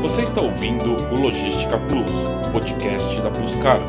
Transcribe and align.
Você 0.00 0.22
está 0.22 0.40
ouvindo 0.40 0.96
o 1.12 1.20
Logística 1.20 1.78
Plus, 1.86 2.10
podcast 2.50 3.20
da 3.20 3.30
Plus 3.30 3.56
Cargo. 3.58 3.86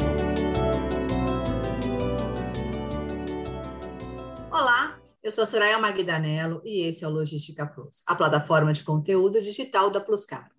Olá, 4.51 4.99
eu 5.23 5.31
sou 5.31 5.45
Soraya 5.45 5.79
Magdanello 5.79 6.61
e 6.65 6.83
esse 6.83 7.05
é 7.05 7.07
o 7.07 7.11
Logística 7.11 7.65
Plus, 7.65 8.03
a 8.05 8.13
plataforma 8.13 8.73
de 8.73 8.83
conteúdo 8.83 9.41
digital 9.41 9.89
da 9.89 10.01
Plus 10.01 10.25
Cargo. 10.25 10.53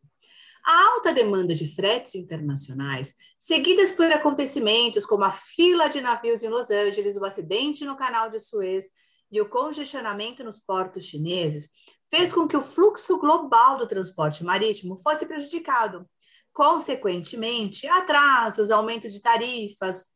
A 0.65 0.95
alta 0.95 1.13
demanda 1.13 1.55
de 1.55 1.69
fretes 1.75 2.15
internacionais, 2.15 3.17
seguidas 3.39 3.91
por 3.91 4.11
acontecimentos 4.11 5.05
como 5.05 5.25
a 5.25 5.33
fila 5.33 5.89
de 5.89 6.01
navios 6.01 6.43
em 6.43 6.49
Los 6.49 6.71
Angeles, 6.71 7.19
o 7.19 7.27
acidente 7.27 7.85
no 7.85 7.95
canal 7.95 8.31
de 8.31 8.41
Suez 8.41 8.87
e 9.31 9.39
o 9.39 9.49
congestionamento 9.51 10.43
nos 10.43 10.59
portos 10.59 11.05
chineses, 11.05 11.71
fez 12.13 12.31
com 12.31 12.47
que 12.47 12.57
o 12.57 12.61
fluxo 12.61 13.19
global 13.19 13.79
do 13.79 13.87
transporte 13.87 14.45
marítimo 14.45 14.99
fosse 14.99 15.25
prejudicado. 15.25 16.07
Consequentemente, 16.53 17.89
atrasos, 17.89 18.71
aumento 18.71 19.09
de 19.09 19.23
tarifas 19.23 20.09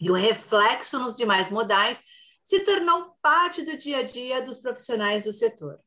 e 0.00 0.10
o 0.10 0.14
reflexo 0.14 0.98
nos 0.98 1.16
demais 1.16 1.48
modais 1.48 2.02
se 2.44 2.58
tornou 2.64 3.14
parte 3.22 3.62
do 3.62 3.76
dia 3.76 3.98
a 3.98 4.02
dia 4.02 4.42
dos 4.42 4.58
profissionais 4.58 5.26
do 5.26 5.32
setor. 5.32 5.78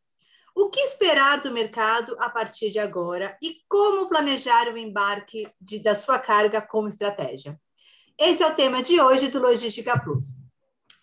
O 0.56 0.70
que 0.70 0.80
esperar 0.80 1.42
do 1.42 1.52
mercado 1.52 2.16
a 2.20 2.30
partir 2.30 2.72
de 2.72 2.80
agora 2.80 3.38
e 3.42 3.58
como 3.68 4.08
planejar 4.08 4.72
o 4.72 4.78
embarque 4.78 5.52
de, 5.60 5.80
da 5.80 5.94
sua 5.94 6.18
carga 6.18 6.62
como 6.62 6.88
estratégia? 6.88 7.60
Esse 8.18 8.42
é 8.42 8.48
o 8.48 8.56
tema 8.56 8.82
de 8.82 9.02
hoje 9.02 9.28
do 9.28 9.42
Logística 9.42 10.00
Plus. 10.00 10.28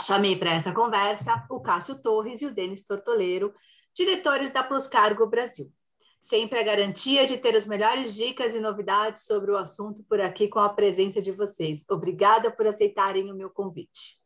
Chamei 0.02 0.36
para 0.36 0.54
essa 0.54 0.72
conversa 0.72 1.44
o 1.50 1.60
Cássio 1.60 2.00
Torres 2.00 2.40
e 2.40 2.46
o 2.46 2.54
Denis 2.54 2.86
Tortoleiro, 2.86 3.52
diretores 3.98 4.50
da 4.50 4.62
Plus 4.62 4.86
Cargo 4.86 5.26
Brasil. 5.26 5.72
Sempre 6.20 6.60
a 6.60 6.62
garantia 6.62 7.26
de 7.26 7.36
ter 7.36 7.56
as 7.56 7.66
melhores 7.66 8.14
dicas 8.14 8.54
e 8.54 8.60
novidades 8.60 9.24
sobre 9.24 9.50
o 9.50 9.56
assunto 9.56 10.04
por 10.04 10.20
aqui 10.20 10.46
com 10.46 10.60
a 10.60 10.68
presença 10.68 11.20
de 11.20 11.32
vocês. 11.32 11.84
Obrigada 11.90 12.50
por 12.50 12.66
aceitarem 12.66 13.30
o 13.30 13.34
meu 13.34 13.50
convite. 13.50 14.22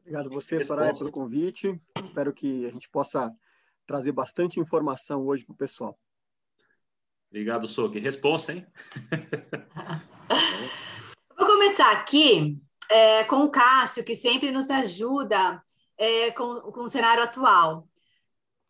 Obrigado 0.00 0.28
você, 0.28 0.62
Soraya, 0.62 0.94
pelo 0.94 1.10
convite. 1.10 1.80
Espero 2.02 2.32
que 2.32 2.66
a 2.66 2.70
gente 2.70 2.88
possa 2.90 3.34
trazer 3.86 4.12
bastante 4.12 4.60
informação 4.60 5.26
hoje 5.26 5.44
para 5.44 5.54
o 5.54 5.56
pessoal. 5.56 5.98
Obrigado, 7.30 7.66
Sou. 7.66 7.90
Que 7.90 7.98
resposta, 7.98 8.52
hein? 8.52 8.66
Vou 11.36 11.46
começar 11.46 11.90
aqui 11.92 12.60
é, 12.90 13.24
com 13.24 13.44
o 13.44 13.50
Cássio, 13.50 14.04
que 14.04 14.14
sempre 14.14 14.50
nos 14.50 14.70
ajuda 14.70 15.62
é, 15.96 16.30
com, 16.32 16.60
com 16.72 16.82
o 16.82 16.88
cenário 16.88 17.22
atual. 17.22 17.88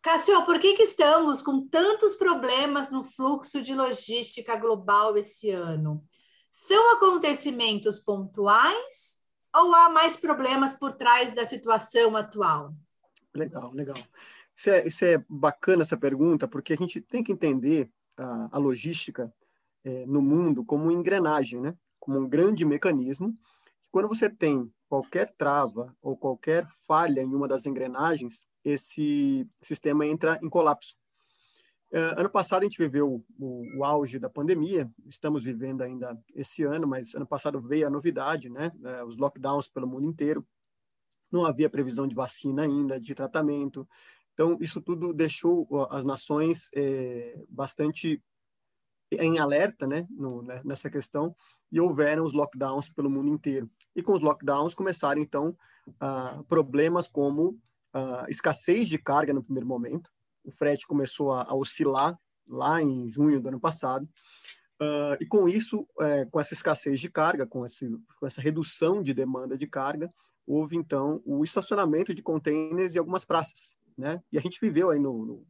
Cássio, 0.01 0.45
por 0.45 0.59
que, 0.59 0.75
que 0.75 0.83
estamos 0.83 1.41
com 1.41 1.67
tantos 1.67 2.15
problemas 2.15 2.91
no 2.91 3.03
fluxo 3.03 3.61
de 3.61 3.73
logística 3.73 4.55
global 4.55 5.17
esse 5.17 5.49
ano? 5.51 6.03
São 6.49 6.95
acontecimentos 6.95 7.99
pontuais 7.99 9.21
ou 9.55 9.73
há 9.73 9.89
mais 9.89 10.19
problemas 10.19 10.73
por 10.73 10.93
trás 10.93 11.33
da 11.33 11.45
situação 11.45 12.15
atual? 12.15 12.73
Legal, 13.33 13.71
legal. 13.73 13.97
Isso 14.55 14.69
é, 14.69 14.87
isso 14.87 15.05
é 15.05 15.23
bacana 15.29 15.83
essa 15.83 15.97
pergunta, 15.97 16.47
porque 16.47 16.73
a 16.73 16.77
gente 16.77 17.01
tem 17.01 17.23
que 17.23 17.31
entender 17.31 17.89
a, 18.17 18.49
a 18.53 18.57
logística 18.57 19.33
é, 19.83 20.05
no 20.05 20.21
mundo 20.21 20.65
como 20.65 20.91
engrenagem, 20.91 21.61
né? 21.61 21.75
como 21.99 22.19
um 22.19 22.27
grande 22.27 22.65
mecanismo. 22.65 23.37
Quando 23.91 24.07
você 24.07 24.29
tem 24.29 24.71
qualquer 24.89 25.33
trava 25.37 25.95
ou 26.01 26.17
qualquer 26.17 26.65
falha 26.87 27.21
em 27.21 27.33
uma 27.35 27.47
das 27.47 27.65
engrenagens, 27.65 28.43
esse 28.69 29.47
sistema 29.61 30.05
entra 30.05 30.39
em 30.41 30.49
colapso. 30.49 30.95
Uh, 31.91 32.19
ano 32.19 32.29
passado 32.29 32.61
a 32.61 32.63
gente 32.65 32.77
viveu 32.77 33.23
o, 33.39 33.77
o, 33.77 33.83
auge 33.83 34.19
da 34.19 34.29
pandemia, 34.29 34.89
estamos 35.05 35.45
vivendo 35.45 35.81
ainda 35.81 36.17
esse 36.35 36.63
ano, 36.63 36.85
mas 36.85 37.15
ano 37.15 37.25
passado 37.25 37.61
veio 37.61 37.87
a 37.87 37.89
novidade, 37.89 38.49
né? 38.49 38.73
Uh, 38.75 39.05
os 39.05 39.17
lockdowns 39.17 39.69
pelo 39.69 39.87
mundo 39.87 40.05
inteiro. 40.05 40.45
Não 41.31 41.45
havia 41.45 41.69
previsão 41.69 42.07
de 42.07 42.15
vacina 42.15 42.63
ainda, 42.63 42.99
de 42.99 43.15
tratamento, 43.15 43.87
então, 44.37 44.55
isso 44.61 44.79
tudo 44.79 45.11
deixou 45.11 45.67
as 45.89 46.03
nações 46.03 46.69
é, 46.75 47.43
bastante 47.49 48.21
em 49.11 49.39
alerta 49.39 49.87
né, 49.87 50.05
no, 50.11 50.43
né, 50.43 50.61
nessa 50.63 50.91
questão 50.91 51.35
e 51.71 51.81
houveram 51.81 52.23
os 52.23 52.33
lockdowns 52.33 52.87
pelo 52.87 53.09
mundo 53.09 53.29
inteiro. 53.29 53.67
E 53.95 54.03
com 54.03 54.13
os 54.13 54.21
lockdowns 54.21 54.75
começaram, 54.75 55.19
então, 55.19 55.57
problemas 56.47 57.07
como 57.07 57.59
a 57.97 58.29
escassez 58.29 58.87
de 58.87 58.97
carga 58.97 59.33
no 59.33 59.43
primeiro 59.43 59.67
momento. 59.67 60.09
O 60.43 60.51
frete 60.51 60.87
começou 60.87 61.31
a, 61.31 61.43
a 61.43 61.55
oscilar 61.55 62.17
lá 62.47 62.81
em 62.81 63.09
junho 63.09 63.41
do 63.41 63.49
ano 63.49 63.59
passado. 63.59 64.07
Uh, 64.81 65.17
e 65.19 65.25
com 65.25 65.49
isso, 65.49 65.87
é, 65.99 66.25
com 66.25 66.39
essa 66.39 66.53
escassez 66.53 66.99
de 66.99 67.09
carga, 67.09 67.47
com, 67.47 67.65
esse, 67.65 67.89
com 68.19 68.27
essa 68.27 68.39
redução 68.39 69.01
de 69.01 69.13
demanda 69.13 69.57
de 69.57 69.67
carga, 69.67 70.13
houve 70.45 70.77
então 70.77 71.21
o 71.25 71.43
estacionamento 71.43 72.13
de 72.13 72.21
contêineres 72.21 72.95
em 72.95 72.99
algumas 72.99 73.25
praças 73.25 73.75
né? 73.97 74.21
E 74.31 74.37
a 74.37 74.41
gente 74.41 74.59
viveu 74.61 74.91
aí 74.91 74.99
no, 74.99 75.25
no 75.25 75.47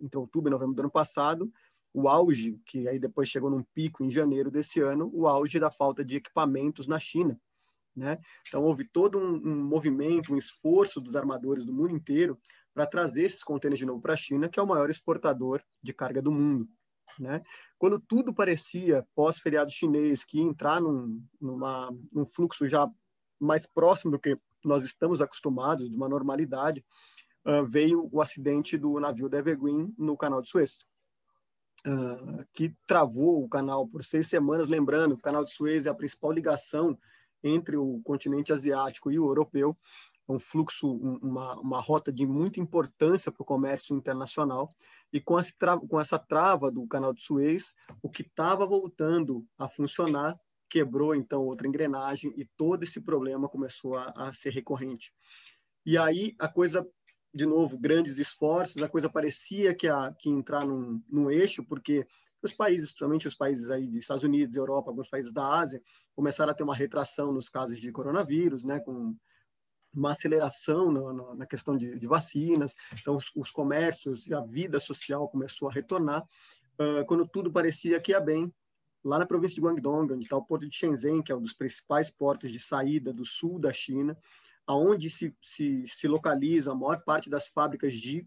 entre 0.00 0.16
outubro 0.16 0.48
e 0.48 0.52
novembro 0.52 0.74
do 0.74 0.80
ano 0.80 0.90
passado 0.90 1.52
o 1.92 2.08
auge, 2.08 2.60
que 2.66 2.86
aí 2.86 3.00
depois 3.00 3.28
chegou 3.28 3.50
num 3.50 3.64
pico 3.74 4.04
em 4.04 4.08
janeiro 4.08 4.48
desse 4.48 4.78
ano, 4.78 5.10
o 5.12 5.26
auge 5.26 5.58
da 5.58 5.72
falta 5.72 6.04
de 6.04 6.18
equipamentos 6.18 6.86
na 6.86 7.00
China. 7.00 7.36
Né? 7.96 8.18
Então, 8.46 8.62
houve 8.62 8.84
todo 8.84 9.18
um, 9.18 9.34
um 9.34 9.64
movimento, 9.64 10.32
um 10.32 10.36
esforço 10.36 11.00
dos 11.00 11.16
armadores 11.16 11.64
do 11.64 11.72
mundo 11.72 11.94
inteiro 11.94 12.38
para 12.72 12.86
trazer 12.86 13.24
esses 13.24 13.42
contêineres 13.42 13.78
de 13.78 13.86
novo 13.86 14.00
para 14.00 14.14
a 14.14 14.16
China, 14.16 14.48
que 14.48 14.58
é 14.58 14.62
o 14.62 14.66
maior 14.66 14.88
exportador 14.88 15.62
de 15.82 15.92
carga 15.92 16.22
do 16.22 16.30
mundo. 16.30 16.68
Né? 17.18 17.42
Quando 17.78 17.98
tudo 17.98 18.32
parecia, 18.32 19.06
pós-feriado 19.14 19.70
chinês, 19.70 20.24
que 20.24 20.40
entrar 20.40 20.80
num, 20.80 21.22
numa, 21.40 21.90
num 22.12 22.24
fluxo 22.24 22.66
já 22.66 22.88
mais 23.38 23.66
próximo 23.66 24.12
do 24.12 24.18
que 24.18 24.38
nós 24.64 24.84
estamos 24.84 25.20
acostumados, 25.20 25.88
de 25.88 25.96
uma 25.96 26.08
normalidade, 26.08 26.84
uh, 27.46 27.64
veio 27.66 28.08
o 28.12 28.20
acidente 28.20 28.76
do 28.76 29.00
navio 29.00 29.28
da 29.28 29.38
Evergreen 29.38 29.92
no 29.98 30.16
canal 30.16 30.42
de 30.42 30.48
Suez, 30.48 30.84
uh, 31.86 32.44
que 32.52 32.74
travou 32.86 33.42
o 33.42 33.48
canal 33.48 33.88
por 33.88 34.04
seis 34.04 34.28
semanas. 34.28 34.68
Lembrando, 34.68 35.14
o 35.14 35.20
canal 35.20 35.44
de 35.44 35.52
Suez 35.52 35.86
é 35.86 35.90
a 35.90 35.94
principal 35.94 36.32
ligação 36.32 36.98
entre 37.42 37.76
o 37.76 38.00
continente 38.04 38.52
asiático 38.52 39.10
e 39.10 39.18
o 39.18 39.26
europeu, 39.26 39.76
é 40.28 40.32
um 40.32 40.38
fluxo, 40.38 40.88
uma, 40.88 41.58
uma 41.60 41.80
rota 41.80 42.12
de 42.12 42.26
muita 42.26 42.60
importância 42.60 43.32
para 43.32 43.42
o 43.42 43.46
comércio 43.46 43.96
internacional. 43.96 44.70
E 45.12 45.20
com 45.20 45.38
essa, 45.38 45.52
trava, 45.58 45.86
com 45.86 46.00
essa 46.00 46.18
trava 46.18 46.70
do 46.70 46.86
canal 46.86 47.12
de 47.12 47.22
Suez, 47.22 47.74
o 48.00 48.08
que 48.08 48.22
estava 48.22 48.64
voltando 48.64 49.44
a 49.58 49.68
funcionar 49.68 50.38
quebrou 50.68 51.16
então 51.16 51.44
outra 51.44 51.66
engrenagem 51.66 52.32
e 52.36 52.44
todo 52.56 52.84
esse 52.84 53.00
problema 53.00 53.48
começou 53.48 53.96
a, 53.96 54.12
a 54.16 54.32
ser 54.32 54.50
recorrente. 54.50 55.12
E 55.84 55.98
aí 55.98 56.36
a 56.38 56.46
coisa 56.46 56.86
de 57.34 57.46
novo, 57.46 57.78
grandes 57.78 58.18
esforços, 58.18 58.82
a 58.82 58.88
coisa 58.88 59.08
parecia 59.08 59.74
que, 59.74 59.88
a, 59.88 60.12
que 60.18 60.28
entrar 60.28 60.64
num, 60.64 61.02
num 61.08 61.30
eixo, 61.30 61.64
porque 61.64 62.06
os 62.42 62.52
países, 62.52 62.90
principalmente 62.90 63.28
os 63.28 63.34
países 63.34 63.70
aí 63.70 63.86
dos 63.86 63.96
Estados 63.96 64.24
Unidos, 64.24 64.56
Europa, 64.56 64.90
alguns 64.90 65.08
países 65.08 65.32
da 65.32 65.46
Ásia, 65.46 65.82
começaram 66.14 66.50
a 66.52 66.54
ter 66.54 66.62
uma 66.62 66.74
retração 66.74 67.32
nos 67.32 67.48
casos 67.48 67.78
de 67.78 67.92
coronavírus, 67.92 68.64
né, 68.64 68.80
com 68.80 69.16
uma 69.92 70.12
aceleração 70.12 70.90
no, 70.90 71.12
no, 71.12 71.34
na 71.34 71.46
questão 71.46 71.76
de, 71.76 71.98
de, 71.98 72.06
vacinas, 72.06 72.74
então 73.00 73.16
os, 73.16 73.30
os, 73.34 73.50
comércios 73.50 74.26
e 74.26 74.32
a 74.32 74.40
vida 74.40 74.78
social 74.78 75.28
começou 75.28 75.68
a 75.68 75.72
retornar, 75.72 76.22
uh, 76.78 77.04
quando 77.06 77.26
tudo 77.26 77.50
parecia 77.50 78.00
que 78.00 78.12
ia 78.12 78.20
bem, 78.20 78.52
lá 79.02 79.18
na 79.18 79.26
província 79.26 79.54
de 79.54 79.60
Guangdong, 79.60 80.12
onde 80.12 80.24
está 80.24 80.36
o 80.36 80.44
porto 80.44 80.68
de 80.68 80.76
Shenzhen, 80.76 81.22
que 81.22 81.32
é 81.32 81.36
um 81.36 81.42
dos 81.42 81.54
principais 81.54 82.10
portos 82.10 82.52
de 82.52 82.60
saída 82.60 83.12
do 83.12 83.24
sul 83.24 83.58
da 83.58 83.72
China, 83.72 84.16
aonde 84.66 85.10
se, 85.10 85.34
se, 85.42 85.84
se 85.86 86.06
localiza 86.06 86.70
a 86.70 86.74
maior 86.74 87.02
parte 87.02 87.28
das 87.28 87.48
fábricas 87.48 87.94
de 87.94 88.26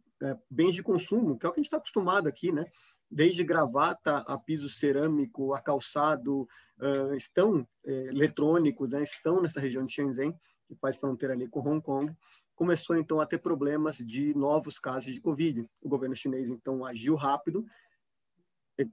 bens 0.49 0.75
de 0.75 0.83
consumo, 0.83 1.37
que 1.37 1.45
é 1.45 1.49
o 1.49 1.53
que 1.53 1.59
a 1.59 1.61
gente 1.61 1.67
está 1.67 1.77
acostumado 1.77 2.27
aqui, 2.27 2.51
né? 2.51 2.65
Desde 3.13 3.43
gravata 3.43 4.17
a 4.19 4.39
piso 4.39 4.67
cerâmico, 4.67 5.53
a 5.53 5.61
calçado, 5.61 6.47
uh, 6.79 7.13
estão 7.13 7.61
uh, 7.61 7.89
eletrônicos, 8.09 8.89
né? 8.89 9.03
estão 9.03 9.39
nessa 9.39 9.59
região 9.59 9.85
de 9.85 9.93
Shenzhen, 9.93 10.33
que 10.67 10.73
faz 10.73 10.97
fronteira 10.97 11.35
ali 11.35 11.47
com 11.47 11.59
Hong 11.59 11.79
Kong. 11.79 12.11
Começou 12.55 12.97
então 12.97 13.21
a 13.21 13.25
ter 13.27 13.37
problemas 13.37 13.97
de 13.97 14.35
novos 14.35 14.79
casos 14.79 15.13
de 15.13 15.21
Covid. 15.21 15.69
O 15.79 15.87
governo 15.87 16.15
chinês 16.15 16.49
então 16.49 16.83
agiu 16.83 17.13
rápido, 17.13 17.63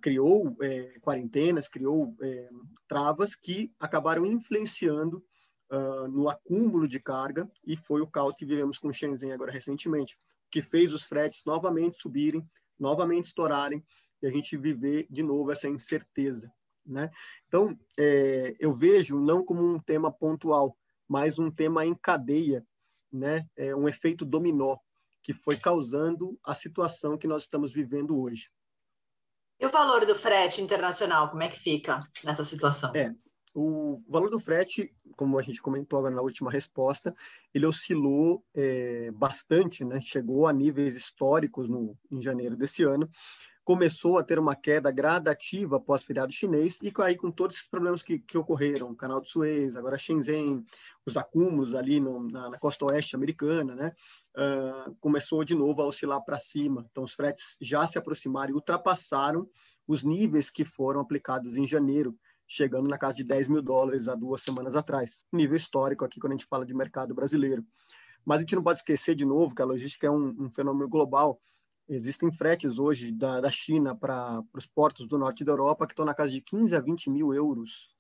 criou 0.02 0.54
é, 0.60 0.98
quarentenas, 1.00 1.66
criou 1.66 2.14
é, 2.20 2.50
travas 2.86 3.34
que 3.34 3.72
acabaram 3.80 4.26
influenciando 4.26 5.24
uh, 5.70 6.08
no 6.08 6.28
acúmulo 6.28 6.86
de 6.86 7.00
carga 7.00 7.50
e 7.66 7.74
foi 7.74 8.02
o 8.02 8.06
caos 8.06 8.36
que 8.36 8.44
vivemos 8.44 8.78
com 8.78 8.92
Shenzhen 8.92 9.32
agora 9.32 9.50
recentemente, 9.50 10.18
que 10.50 10.60
fez 10.60 10.92
os 10.92 11.04
fretes 11.04 11.42
novamente 11.46 11.96
subirem, 12.02 12.46
novamente 12.78 13.26
estourarem 13.26 13.82
e 14.22 14.26
a 14.26 14.30
gente 14.30 14.56
viver 14.56 15.06
de 15.10 15.22
novo 15.22 15.50
essa 15.50 15.68
incerteza. 15.68 16.52
Né? 16.84 17.10
Então, 17.46 17.78
é, 17.98 18.56
eu 18.58 18.72
vejo 18.72 19.18
não 19.20 19.44
como 19.44 19.62
um 19.62 19.78
tema 19.78 20.10
pontual, 20.10 20.76
mas 21.08 21.38
um 21.38 21.50
tema 21.50 21.84
em 21.84 21.94
cadeia, 21.94 22.64
né? 23.12 23.46
é 23.56 23.74
um 23.74 23.88
efeito 23.88 24.24
dominó 24.24 24.76
que 25.22 25.32
foi 25.32 25.56
causando 25.56 26.38
a 26.44 26.54
situação 26.54 27.18
que 27.18 27.26
nós 27.26 27.42
estamos 27.42 27.72
vivendo 27.72 28.20
hoje. 28.20 28.50
E 29.58 29.66
o 29.66 29.68
valor 29.68 30.06
do 30.06 30.14
frete 30.14 30.62
internacional, 30.62 31.28
como 31.28 31.42
é 31.42 31.48
que 31.48 31.58
fica 31.58 31.98
nessa 32.24 32.42
situação? 32.42 32.92
É, 32.94 33.14
o 33.54 34.02
valor 34.08 34.30
do 34.30 34.40
frete, 34.40 34.94
como 35.16 35.38
a 35.38 35.42
gente 35.42 35.60
comentou 35.60 35.98
agora 35.98 36.14
na 36.14 36.22
última 36.22 36.50
resposta, 36.50 37.14
ele 37.52 37.66
oscilou 37.66 38.44
é, 38.54 39.10
bastante, 39.10 39.84
né? 39.84 40.00
chegou 40.00 40.46
a 40.46 40.52
níveis 40.52 40.96
históricos 40.96 41.68
no, 41.68 41.98
em 42.10 42.22
janeiro 42.22 42.56
desse 42.56 42.82
ano, 42.82 43.10
começou 43.70 44.18
a 44.18 44.24
ter 44.24 44.36
uma 44.36 44.56
queda 44.56 44.90
gradativa 44.90 45.76
após 45.76 46.02
feriado 46.02 46.32
chinês 46.32 46.76
e 46.82 46.92
aí 47.04 47.16
com 47.16 47.30
todos 47.30 47.54
esses 47.54 47.68
problemas 47.68 48.02
que, 48.02 48.18
que 48.18 48.36
ocorreram, 48.36 48.92
canal 48.96 49.20
de 49.20 49.30
Suez, 49.30 49.76
agora 49.76 49.96
Shenzhen, 49.96 50.66
os 51.06 51.16
acúmulos 51.16 51.72
ali 51.72 52.00
no, 52.00 52.26
na, 52.28 52.50
na, 52.50 52.58
costa 52.58 52.86
oeste 52.86 53.14
americana, 53.14 53.76
né, 53.76 53.92
uh, 54.36 54.92
começou 54.98 55.44
de 55.44 55.54
novo 55.54 55.82
a 55.82 55.86
oscilar 55.86 56.20
para 56.24 56.36
cima. 56.36 56.84
Então 56.90 57.04
os 57.04 57.14
fretes 57.14 57.56
já 57.60 57.86
se 57.86 57.96
aproximaram 57.96 58.50
e 58.50 58.54
ultrapassaram 58.54 59.48
os 59.86 60.02
níveis 60.02 60.50
que 60.50 60.64
foram 60.64 61.00
aplicados 61.00 61.56
em 61.56 61.64
janeiro, 61.64 62.18
chegando 62.48 62.88
na 62.88 62.98
casa 62.98 63.14
de 63.14 63.22
10 63.22 63.46
mil 63.46 63.62
dólares 63.62 64.08
há 64.08 64.16
duas 64.16 64.42
semanas 64.42 64.74
atrás, 64.74 65.22
nível 65.32 65.54
histórico 65.54 66.04
aqui 66.04 66.18
quando 66.18 66.32
a 66.32 66.36
gente 66.36 66.46
fala 66.46 66.66
de 66.66 66.74
mercado 66.74 67.14
brasileiro. 67.14 67.64
Mas 68.24 68.38
a 68.38 68.40
gente 68.40 68.56
não 68.56 68.64
pode 68.64 68.80
esquecer 68.80 69.14
de 69.14 69.24
novo 69.24 69.54
que 69.54 69.62
a 69.62 69.64
logística 69.64 70.08
é 70.08 70.10
um, 70.10 70.34
um 70.40 70.50
fenômeno 70.50 70.88
global 70.88 71.40
Existem 71.92 72.30
fretes 72.30 72.78
hoje 72.78 73.10
da, 73.10 73.40
da 73.40 73.50
China 73.50 73.96
para 73.96 74.40
os 74.54 74.64
portos 74.64 75.08
do 75.08 75.18
norte 75.18 75.42
da 75.42 75.50
Europa 75.50 75.88
que 75.88 75.92
estão 75.92 76.04
na 76.04 76.14
casa 76.14 76.30
de 76.30 76.40
15 76.40 76.76
a 76.76 76.80
20 76.80 77.10
mil 77.10 77.34
euros 77.34 77.96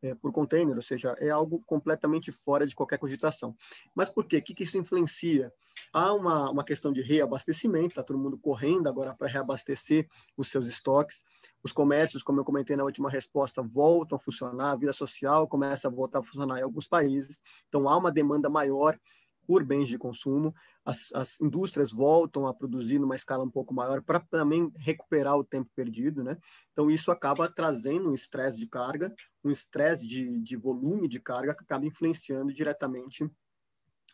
é, 0.00 0.14
por 0.14 0.32
container, 0.32 0.74
ou 0.74 0.80
seja, 0.80 1.14
é 1.18 1.28
algo 1.28 1.62
completamente 1.66 2.32
fora 2.32 2.66
de 2.66 2.74
qualquer 2.74 2.98
cogitação. 2.98 3.54
Mas 3.94 4.08
por 4.08 4.24
quê? 4.24 4.38
O 4.38 4.42
que, 4.42 4.54
que 4.54 4.62
isso 4.62 4.78
influencia? 4.78 5.52
Há 5.92 6.14
uma, 6.14 6.50
uma 6.50 6.64
questão 6.64 6.90
de 6.90 7.02
reabastecimento, 7.02 7.88
está 7.88 8.02
todo 8.02 8.18
mundo 8.18 8.38
correndo 8.38 8.88
agora 8.88 9.14
para 9.14 9.28
reabastecer 9.28 10.08
os 10.34 10.48
seus 10.48 10.66
estoques. 10.66 11.22
Os 11.62 11.72
comércios, 11.72 12.22
como 12.22 12.40
eu 12.40 12.44
comentei 12.44 12.74
na 12.74 12.84
última 12.84 13.10
resposta, 13.10 13.62
voltam 13.62 14.16
a 14.16 14.18
funcionar, 14.18 14.72
a 14.72 14.76
vida 14.76 14.94
social 14.94 15.46
começa 15.46 15.88
a 15.88 15.90
voltar 15.90 16.20
a 16.20 16.22
funcionar 16.22 16.58
em 16.58 16.62
alguns 16.62 16.88
países. 16.88 17.38
Então, 17.68 17.86
há 17.86 17.98
uma 17.98 18.10
demanda 18.10 18.48
maior 18.48 18.98
por 19.46 19.64
bens 19.64 19.88
de 19.88 19.96
consumo. 19.96 20.54
As, 20.84 21.10
as, 21.14 21.40
indústrias 21.40 21.92
voltam 21.92 22.46
a 22.46 22.54
produzir 22.54 22.98
numa 22.98 23.14
escala 23.14 23.44
um 23.44 23.50
pouco 23.50 23.72
maior 23.72 24.02
para 24.02 24.20
também 24.20 24.70
recuperar 24.76 25.36
o 25.36 25.44
tempo 25.44 25.70
perdido, 25.74 26.24
né? 26.24 26.36
Então, 26.72 26.90
isso 26.90 27.10
acaba 27.10 27.48
trazendo 27.48 28.10
um 28.10 28.14
estresse 28.14 28.58
de 28.58 28.66
carga, 28.66 29.14
um 29.44 29.50
estresse 29.50 30.06
de, 30.06 30.40
de 30.40 30.56
volume 30.56 31.08
de 31.08 31.20
carga 31.20 31.54
que 31.54 31.62
acaba 31.62 31.86
influenciando 31.86 32.52
diretamente 32.52 33.28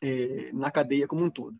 eh, 0.02 0.50
na 0.52 0.70
cadeia 0.70 1.06
como 1.06 1.25
um 1.25 1.31
todo, 1.31 1.56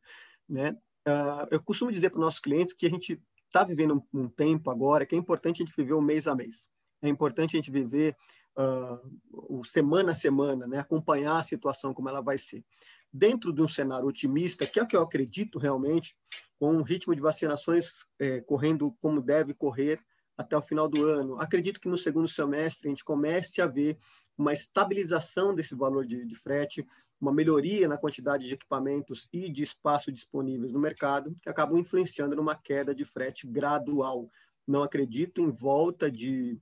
né? 0.48 0.76
Uh, 1.06 1.46
eu 1.50 1.60
costumo 1.60 1.90
dizer 1.90 2.10
para 2.10 2.19
os 2.19 2.24
nossos 2.24 2.40
clientes 2.40 2.74
que 2.74 2.86
a 2.86 2.90
gente 2.90 3.20
está 3.46 3.64
vivendo 3.64 4.04
um, 4.14 4.20
um, 4.20 4.28
tempo 4.28 4.70
agora 4.70 5.04
que 5.04 5.16
é 5.16 5.19
importante 5.19 5.60
a 5.60 5.66
gente 5.66 5.76
viver 5.76 5.94
o 5.94 6.00
mês 6.00 6.28
a 6.28 6.34
mês. 6.34 6.69
É 7.02 7.08
importante 7.08 7.56
a 7.56 7.58
gente 7.58 7.72
viver 7.72 8.16
uh, 8.56 9.20
o 9.32 9.64
semana 9.64 10.12
a 10.12 10.14
semana, 10.14 10.66
né? 10.66 10.78
acompanhar 10.78 11.38
a 11.38 11.42
situação 11.42 11.92
como 11.92 12.08
ela 12.08 12.20
vai 12.20 12.38
ser 12.38 12.64
dentro 13.12 13.52
de 13.52 13.60
um 13.60 13.68
cenário 13.68 14.06
otimista, 14.06 14.66
que 14.66 14.78
é 14.78 14.82
o 14.82 14.86
que 14.86 14.96
eu 14.96 15.02
acredito 15.02 15.58
realmente, 15.58 16.16
com 16.58 16.72
um 16.74 16.82
ritmo 16.82 17.14
de 17.14 17.20
vacinações 17.20 18.06
é, 18.18 18.40
correndo 18.40 18.96
como 19.00 19.20
deve 19.20 19.52
correr 19.52 20.00
até 20.36 20.56
o 20.56 20.62
final 20.62 20.88
do 20.88 21.04
ano, 21.04 21.40
acredito 21.40 21.80
que 21.80 21.88
no 21.88 21.96
segundo 21.96 22.26
semestre 22.26 22.88
a 22.88 22.90
gente 22.90 23.04
comece 23.04 23.60
a 23.60 23.66
ver 23.66 23.98
uma 24.36 24.52
estabilização 24.52 25.54
desse 25.54 25.74
valor 25.74 26.06
de, 26.06 26.24
de 26.24 26.34
frete, 26.34 26.86
uma 27.20 27.32
melhoria 27.32 27.86
na 27.86 27.98
quantidade 27.98 28.46
de 28.46 28.54
equipamentos 28.54 29.28
e 29.32 29.50
de 29.50 29.62
espaço 29.62 30.10
disponíveis 30.10 30.72
no 30.72 30.80
mercado, 30.80 31.36
que 31.42 31.48
acabam 31.48 31.78
influenciando 31.78 32.34
numa 32.34 32.56
queda 32.56 32.94
de 32.94 33.04
frete 33.04 33.46
gradual. 33.46 34.26
Não 34.66 34.82
acredito 34.82 35.40
em 35.40 35.50
volta 35.50 36.10
de, 36.10 36.58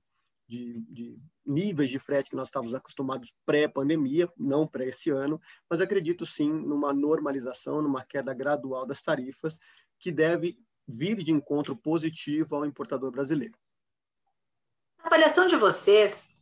de, 0.51 0.81
de 0.89 1.17
níveis 1.45 1.89
de 1.89 1.97
frete 1.97 2.29
que 2.29 2.35
nós 2.35 2.49
estávamos 2.49 2.75
acostumados 2.75 3.33
pré-pandemia, 3.45 4.29
não 4.37 4.67
para 4.67 4.85
esse 4.85 5.09
ano, 5.09 5.39
mas 5.69 5.79
acredito 5.79 6.25
sim 6.25 6.51
numa 6.51 6.91
normalização, 6.91 7.81
numa 7.81 8.03
queda 8.03 8.33
gradual 8.33 8.85
das 8.85 9.01
tarifas, 9.01 9.57
que 9.97 10.11
deve 10.11 10.57
vir 10.85 11.23
de 11.23 11.31
encontro 11.31 11.73
positivo 11.73 12.55
ao 12.55 12.65
importador 12.65 13.11
brasileiro. 13.11 13.57
A 14.99 15.07
avaliação 15.07 15.47
de 15.47 15.55
vocês, 15.55 16.37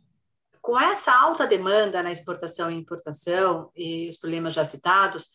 com 0.60 0.80
essa 0.80 1.14
alta 1.14 1.46
demanda 1.46 2.02
na 2.02 2.12
exportação 2.12 2.72
e 2.72 2.76
importação 2.76 3.72
e 3.76 4.10
os 4.10 4.18
problemas 4.18 4.56
já 4.56 4.66
citados, 4.66 5.30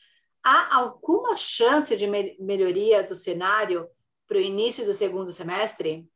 há 0.44 0.76
alguma 0.76 1.36
chance 1.36 1.96
de 1.96 2.08
melhoria 2.40 3.04
do 3.04 3.14
cenário 3.14 3.88
para 4.26 4.38
o 4.38 4.40
início 4.40 4.84
do 4.84 4.92
segundo 4.92 5.30
semestre? 5.30 6.08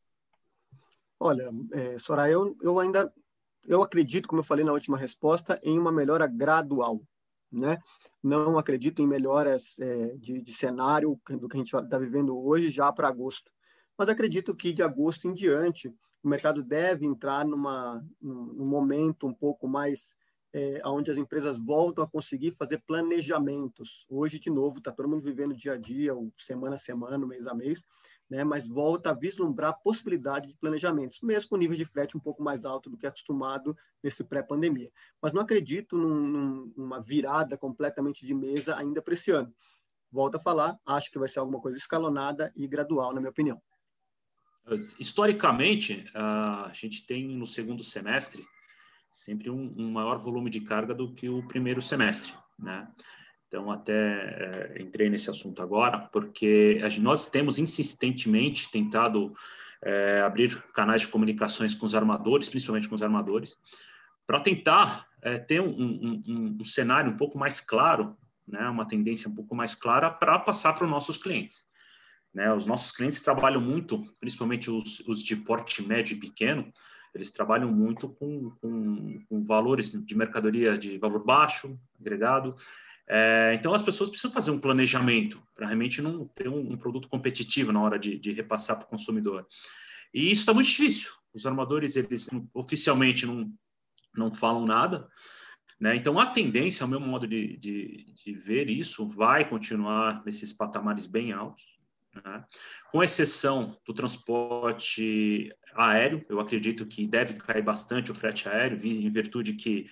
Olha, 1.20 1.50
é, 1.72 1.96
eu, 2.30 2.56
eu 2.62 2.78
ainda 2.78 3.12
eu 3.68 3.82
acredito, 3.82 4.26
como 4.26 4.40
eu 4.40 4.44
falei 4.44 4.64
na 4.64 4.72
última 4.72 4.96
resposta, 4.96 5.60
em 5.62 5.78
uma 5.78 5.92
melhora 5.92 6.26
gradual. 6.26 7.02
Né? 7.50 7.78
Não 8.22 8.58
acredito 8.58 9.02
em 9.02 9.06
melhoras 9.06 9.78
é, 9.78 10.16
de, 10.16 10.40
de, 10.40 10.52
cenário 10.52 11.18
do 11.28 11.48
que 11.48 11.56
a 11.56 11.58
gente 11.58 11.74
está 11.74 11.98
vivendo 11.98 12.38
hoje 12.38 12.70
já 12.70 12.92
para 12.92 13.08
agosto. 13.08 13.50
Mas 13.96 14.08
acredito 14.08 14.54
que 14.54 14.72
de 14.72 14.82
agosto 14.82 15.28
em 15.28 15.34
diante 15.34 15.88
o 16.22 16.28
mercado 16.28 16.62
deve 16.62 17.06
entrar 17.06 17.44
numa, 17.46 18.04
num 18.20 18.66
momento 18.66 19.26
um 19.26 19.32
pouco 19.32 19.66
mais 19.66 20.14
é, 20.52 20.80
onde 20.84 21.10
as 21.10 21.18
empresas 21.18 21.58
voltam 21.58 22.04
a 22.04 22.08
conseguir 22.08 22.52
fazer 22.52 22.82
planejamentos. 22.86 24.04
Hoje, 24.08 24.38
de 24.38 24.50
novo, 24.50 24.78
está 24.78 24.92
todo 24.92 25.08
mundo 25.08 25.22
vivendo 25.22 25.54
dia 25.54 25.74
a 25.74 25.76
dia, 25.76 26.12
semana 26.36 26.76
a 26.76 26.78
semana, 26.78 27.26
mês 27.26 27.46
a 27.46 27.54
mês, 27.54 27.82
né, 28.28 28.44
mas 28.44 28.66
volta 28.66 29.10
a 29.10 29.14
vislumbrar 29.14 29.70
a 29.70 29.74
possibilidade 29.74 30.48
de 30.48 30.54
planejamentos, 30.54 31.20
mesmo 31.22 31.50
com 31.50 31.56
nível 31.56 31.76
de 31.76 31.84
frete 31.84 32.16
um 32.16 32.20
pouco 32.20 32.42
mais 32.42 32.64
alto 32.64 32.90
do 32.90 32.96
que 32.96 33.06
acostumado 33.06 33.76
nesse 34.02 34.22
pré-pandemia. 34.22 34.90
Mas 35.20 35.32
não 35.32 35.40
acredito 35.40 35.96
num, 35.96 36.72
numa 36.76 37.00
virada 37.00 37.56
completamente 37.56 38.26
de 38.26 38.34
mesa 38.34 38.76
ainda 38.76 39.00
para 39.00 39.14
esse 39.14 39.30
ano. 39.30 39.52
Volto 40.10 40.36
a 40.36 40.40
falar, 40.40 40.78
acho 40.86 41.10
que 41.10 41.18
vai 41.18 41.28
ser 41.28 41.38
alguma 41.38 41.60
coisa 41.60 41.76
escalonada 41.76 42.52
e 42.54 42.66
gradual, 42.66 43.12
na 43.14 43.20
minha 43.20 43.30
opinião. 43.30 43.60
Historicamente, 44.98 46.06
a 46.14 46.70
gente 46.74 47.06
tem 47.06 47.36
no 47.36 47.46
segundo 47.46 47.82
semestre 47.82 48.44
sempre 49.10 49.48
um, 49.50 49.74
um 49.76 49.90
maior 49.90 50.18
volume 50.18 50.50
de 50.50 50.60
carga 50.60 50.94
do 50.94 51.14
que 51.14 51.28
o 51.28 51.46
primeiro 51.46 51.80
semestre, 51.80 52.34
né? 52.58 52.86
Então, 53.48 53.70
até 53.70 53.94
é, 53.94 54.82
entrei 54.82 55.08
nesse 55.08 55.30
assunto 55.30 55.62
agora, 55.62 55.98
porque 55.98 56.80
nós 57.00 57.28
temos 57.28 57.58
insistentemente 57.58 58.70
tentado 58.70 59.32
é, 59.82 60.20
abrir 60.20 60.54
canais 60.74 61.02
de 61.02 61.08
comunicações 61.08 61.74
com 61.74 61.86
os 61.86 61.94
armadores, 61.94 62.48
principalmente 62.48 62.88
com 62.88 62.94
os 62.94 63.02
armadores, 63.02 63.58
para 64.26 64.40
tentar 64.40 65.06
é, 65.22 65.38
ter 65.38 65.60
um, 65.60 65.70
um, 65.70 66.22
um, 66.26 66.58
um, 66.60 66.64
cenário 66.64 67.10
um 67.10 67.16
pouco 67.16 67.38
mais 67.38 67.58
claro, 67.60 68.16
né, 68.46 68.68
uma 68.68 68.86
tendência 68.86 69.30
um 69.30 69.34
pouco 69.34 69.54
mais 69.54 69.74
clara 69.74 70.10
para 70.10 70.38
passar 70.38 70.74
para 70.74 70.84
os 70.84 70.90
nossos 70.90 71.16
clientes. 71.16 71.66
Né, 72.34 72.52
os 72.52 72.66
nossos 72.66 72.92
clientes 72.92 73.22
trabalham 73.22 73.62
muito, 73.62 74.04
principalmente 74.20 74.70
os, 74.70 75.00
os 75.00 75.24
de 75.24 75.36
porte 75.36 75.82
médio 75.82 76.16
e 76.16 76.20
pequeno, 76.20 76.70
eles 77.14 77.30
trabalham 77.30 77.72
muito 77.72 78.10
com, 78.10 78.50
com, 78.60 79.20
com 79.26 79.42
valores 79.42 79.90
de 79.90 80.14
mercadoria 80.16 80.76
de 80.76 80.98
valor 80.98 81.24
baixo, 81.24 81.80
agregado, 81.98 82.54
é, 83.10 83.54
então, 83.54 83.72
as 83.72 83.80
pessoas 83.80 84.10
precisam 84.10 84.30
fazer 84.30 84.50
um 84.50 84.60
planejamento 84.60 85.42
para 85.54 85.66
realmente 85.66 86.02
não 86.02 86.26
ter 86.26 86.48
um, 86.48 86.72
um, 86.72 86.76
produto 86.76 87.08
competitivo 87.08 87.72
na 87.72 87.80
hora 87.80 87.98
de, 87.98 88.18
de 88.18 88.32
repassar 88.32 88.76
para 88.76 88.86
o 88.86 88.90
consumidor. 88.90 89.46
E 90.12 90.30
isso 90.30 90.42
está 90.42 90.52
muito 90.52 90.68
difícil. 90.68 91.12
Os 91.32 91.46
armadores, 91.46 91.96
eles 91.96 92.28
oficialmente 92.54 93.24
não, 93.24 93.50
não 94.14 94.30
falam 94.30 94.66
nada. 94.66 95.08
Né? 95.80 95.96
Então, 95.96 96.18
a 96.18 96.26
tendência, 96.26 96.84
ao 96.84 96.88
meu 96.88 97.00
modo 97.00 97.26
de, 97.26 97.56
de, 97.56 98.12
de 98.12 98.32
ver 98.32 98.68
isso, 98.68 99.06
vai 99.06 99.48
continuar 99.48 100.22
nesses 100.26 100.52
patamares 100.52 101.06
bem 101.06 101.32
altos. 101.32 101.64
Né? 102.14 102.44
Com 102.92 103.02
exceção 103.02 103.78
do 103.86 103.94
transporte 103.94 105.50
aéreo, 105.74 106.26
eu 106.28 106.40
acredito 106.40 106.84
que 106.84 107.06
deve 107.06 107.34
cair 107.34 107.62
bastante 107.62 108.10
o 108.10 108.14
frete 108.14 108.48
aéreo, 108.48 108.78
em 108.84 109.08
virtude 109.08 109.54
que 109.54 109.86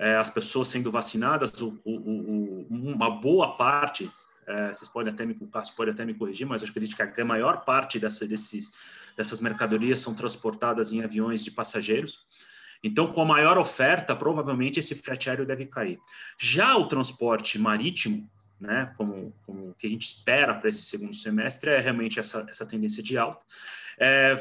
é, 0.00 0.16
as 0.16 0.30
pessoas 0.30 0.68
sendo 0.68 0.90
vacinadas, 0.90 1.60
o, 1.60 1.78
o, 1.84 1.92
o, 1.94 2.66
uma 2.70 3.10
boa 3.10 3.54
parte, 3.58 4.10
é, 4.46 4.68
vocês 4.68 4.88
podem 4.88 5.12
até 5.12 5.26
me 5.26 5.34
podem 5.34 5.92
até 5.92 6.06
me 6.06 6.14
corrigir, 6.14 6.46
mas 6.46 6.62
eu 6.62 6.68
acredito 6.68 6.96
que 6.96 7.20
a 7.20 7.24
maior 7.24 7.66
parte 7.66 7.98
dessa, 7.98 8.26
desses, 8.26 8.72
dessas 9.14 9.42
mercadorias 9.42 10.00
são 10.00 10.14
transportadas 10.14 10.90
em 10.90 11.04
aviões 11.04 11.44
de 11.44 11.50
passageiros. 11.50 12.24
Então, 12.82 13.12
com 13.12 13.20
a 13.20 13.26
maior 13.26 13.58
oferta, 13.58 14.16
provavelmente 14.16 14.78
esse 14.80 14.94
frete 14.94 15.28
aéreo 15.28 15.44
deve 15.44 15.66
cair. 15.66 16.00
Já 16.38 16.74
o 16.78 16.86
transporte 16.86 17.58
marítimo, 17.58 18.26
né, 18.60 18.92
como, 18.96 19.32
como 19.46 19.74
que 19.74 19.86
a 19.86 19.90
gente 19.90 20.02
espera 20.02 20.54
para 20.54 20.68
esse 20.68 20.82
segundo 20.82 21.14
semestre, 21.14 21.70
é 21.70 21.80
realmente 21.80 22.20
essa, 22.20 22.46
essa 22.48 22.66
tendência 22.66 23.02
de 23.02 23.16
alta. 23.16 23.44
É, 23.98 24.36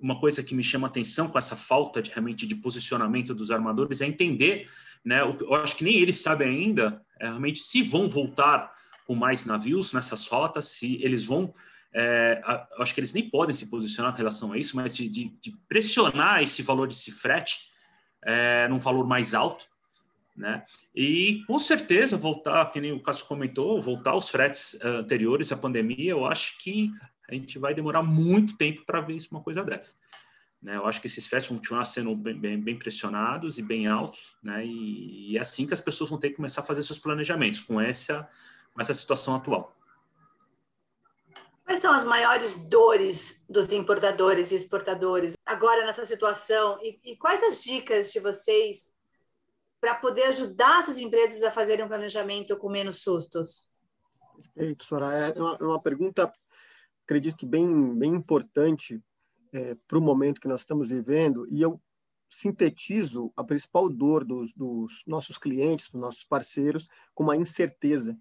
uma 0.00 0.18
coisa 0.18 0.42
que 0.42 0.54
me 0.54 0.62
chama 0.62 0.86
atenção 0.86 1.28
com 1.28 1.38
essa 1.38 1.56
falta 1.56 2.02
de 2.02 2.10
realmente 2.10 2.46
de 2.46 2.54
posicionamento 2.54 3.34
dos 3.34 3.50
armadores 3.50 4.00
é 4.00 4.06
entender 4.06 4.68
né? 5.04 5.20
Eu 5.20 5.54
acho 5.54 5.76
que 5.76 5.84
nem 5.84 5.96
eles 5.96 6.22
sabem 6.22 6.48
ainda 6.48 7.04
é, 7.20 7.26
realmente 7.26 7.60
se 7.60 7.82
vão 7.82 8.08
voltar 8.08 8.72
com 9.06 9.14
mais 9.14 9.44
navios 9.44 9.92
nessas 9.92 10.26
rotas, 10.26 10.68
se 10.68 10.98
eles 11.02 11.24
vão 11.24 11.52
é, 11.96 12.40
acho 12.78 12.92
que 12.92 12.98
eles 12.98 13.12
nem 13.12 13.30
podem 13.30 13.54
se 13.54 13.70
posicionar 13.70 14.12
em 14.12 14.16
relação 14.16 14.52
a 14.52 14.58
isso, 14.58 14.74
mas 14.74 14.96
de, 14.96 15.08
de, 15.08 15.28
de 15.40 15.56
pressionar 15.68 16.42
esse 16.42 16.60
valor 16.60 16.88
de 16.88 17.12
frete 17.12 17.70
é, 18.24 18.66
num 18.66 18.80
valor 18.80 19.06
mais 19.06 19.32
alto, 19.32 19.66
né? 20.36 20.64
E 20.94 21.44
com 21.46 21.58
certeza 21.58 22.16
voltar, 22.16 22.66
que 22.70 22.80
nem 22.80 22.92
o 22.92 23.02
Cássio 23.02 23.26
comentou, 23.26 23.80
voltar 23.80 24.12
aos 24.12 24.28
fretes 24.28 24.74
uh, 24.74 24.98
anteriores 24.98 25.52
à 25.52 25.56
pandemia, 25.56 26.10
eu 26.10 26.26
acho 26.26 26.58
que 26.58 26.90
a 27.28 27.34
gente 27.34 27.58
vai 27.58 27.74
demorar 27.74 28.02
muito 28.02 28.56
tempo 28.56 28.84
para 28.84 29.00
ver 29.00 29.14
isso, 29.14 29.28
uma 29.30 29.42
coisa 29.42 29.62
dessa. 29.62 29.94
Né? 30.60 30.76
Eu 30.76 30.86
acho 30.86 31.00
que 31.00 31.06
esses 31.06 31.26
fretes 31.26 31.48
vão 31.48 31.58
continuar 31.58 31.84
sendo 31.84 32.14
bem, 32.16 32.38
bem, 32.38 32.60
bem 32.60 32.78
pressionados 32.78 33.58
e 33.58 33.62
bem 33.62 33.86
altos, 33.86 34.36
né? 34.42 34.64
E, 34.64 35.32
e, 35.32 35.36
é 35.36 35.40
assim 35.40 35.66
que 35.66 35.74
as 35.74 35.80
pessoas 35.80 36.10
vão 36.10 36.18
ter 36.18 36.30
que 36.30 36.36
começar 36.36 36.62
a 36.62 36.64
fazer 36.64 36.82
seus 36.82 36.98
planejamentos 36.98 37.60
com 37.60 37.80
essa, 37.80 38.28
com 38.72 38.80
essa 38.80 38.94
situação 38.94 39.34
atual. 39.34 39.76
Quais 41.64 41.80
são 41.80 41.92
as 41.92 42.04
maiores 42.04 42.58
dores 42.68 43.44
dos 43.48 43.72
importadores 43.72 44.52
e 44.52 44.54
exportadores 44.54 45.34
agora 45.46 45.84
nessa 45.84 46.04
situação? 46.04 46.78
E, 46.82 46.98
e 47.04 47.16
quais 47.16 47.42
as 47.42 47.62
dicas 47.62 48.12
de 48.12 48.20
vocês 48.20 48.93
para 49.84 49.96
poder 49.96 50.22
ajudar 50.28 50.80
essas 50.80 50.98
empresas 50.98 51.42
a 51.42 51.50
fazerem 51.50 51.84
um 51.84 51.88
planejamento 51.88 52.56
com 52.56 52.70
menos 52.70 53.02
sustos? 53.02 53.68
Perfeito, 54.54 54.82
Soraya. 54.82 55.34
É 55.36 55.38
uma, 55.38 55.58
é 55.60 55.62
uma 55.62 55.82
pergunta, 55.82 56.32
acredito 57.04 57.36
que 57.36 57.44
bem, 57.44 57.94
bem 57.94 58.14
importante 58.14 58.98
é, 59.52 59.76
para 59.86 59.98
o 59.98 60.00
momento 60.00 60.40
que 60.40 60.48
nós 60.48 60.60
estamos 60.60 60.88
vivendo, 60.88 61.46
e 61.50 61.60
eu 61.60 61.78
sintetizo 62.30 63.30
a 63.36 63.44
principal 63.44 63.90
dor 63.90 64.24
dos, 64.24 64.54
dos 64.54 65.02
nossos 65.06 65.36
clientes, 65.36 65.90
dos 65.90 66.00
nossos 66.00 66.24
parceiros, 66.24 66.88
como 67.14 67.30
a 67.30 67.36
incerteza, 67.36 68.18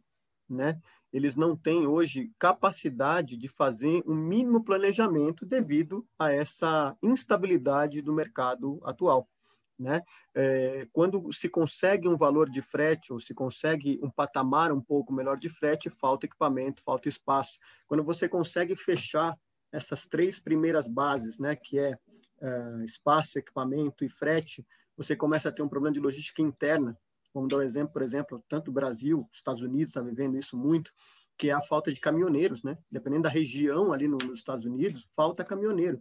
né? 0.49 0.81
Eles 1.13 1.37
não 1.37 1.55
têm 1.55 1.87
hoje 1.87 2.29
capacidade 2.37 3.37
de 3.37 3.47
fazer 3.47 4.03
um 4.05 4.15
mínimo 4.15 4.65
planejamento 4.65 5.45
devido 5.45 6.05
a 6.19 6.29
essa 6.29 6.97
instabilidade 7.01 8.01
do 8.01 8.11
mercado 8.11 8.81
atual. 8.83 9.29
Né? 9.77 10.01
É, 10.35 10.87
quando 10.91 11.31
se 11.33 11.49
consegue 11.49 12.07
um 12.07 12.15
valor 12.15 12.49
de 12.49 12.61
frete 12.61 13.11
ou 13.11 13.19
se 13.19 13.33
consegue 13.33 13.99
um 14.03 14.09
patamar 14.09 14.71
um 14.71 14.79
pouco 14.79 15.11
melhor 15.11 15.37
de 15.37 15.49
frete, 15.49 15.89
falta 15.89 16.25
equipamento, 16.25 16.83
falta 16.83 17.09
espaço. 17.09 17.57
Quando 17.87 18.03
você 18.03 18.29
consegue 18.29 18.75
fechar 18.75 19.35
essas 19.71 20.05
três 20.05 20.39
primeiras 20.39 20.87
bases, 20.87 21.39
né, 21.39 21.55
que 21.55 21.79
é, 21.79 21.97
é 22.41 22.83
espaço, 22.85 23.39
equipamento 23.39 24.05
e 24.05 24.09
frete, 24.09 24.65
você 24.95 25.15
começa 25.15 25.49
a 25.49 25.51
ter 25.51 25.63
um 25.63 25.67
problema 25.67 25.93
de 25.93 25.99
logística 25.99 26.41
interna. 26.41 26.97
Vamos 27.33 27.49
dar 27.49 27.57
um 27.57 27.61
exemplo, 27.61 27.91
por 27.91 28.03
exemplo, 28.03 28.43
tanto 28.47 28.69
o 28.69 28.73
Brasil, 28.73 29.27
os 29.31 29.39
Estados 29.39 29.61
Unidos 29.61 29.89
está 29.89 30.01
vivendo 30.01 30.37
isso 30.37 30.55
muito, 30.55 30.93
que 31.35 31.49
é 31.49 31.53
a 31.53 31.61
falta 31.61 31.91
de 31.91 31.99
caminhoneiros, 31.99 32.63
né? 32.63 32.77
Dependendo 32.91 33.23
da 33.23 33.29
região 33.29 33.91
ali 33.91 34.07
nos 34.07 34.23
Estados 34.31 34.65
Unidos, 34.65 35.07
falta 35.15 35.43
caminhoneiro 35.43 35.99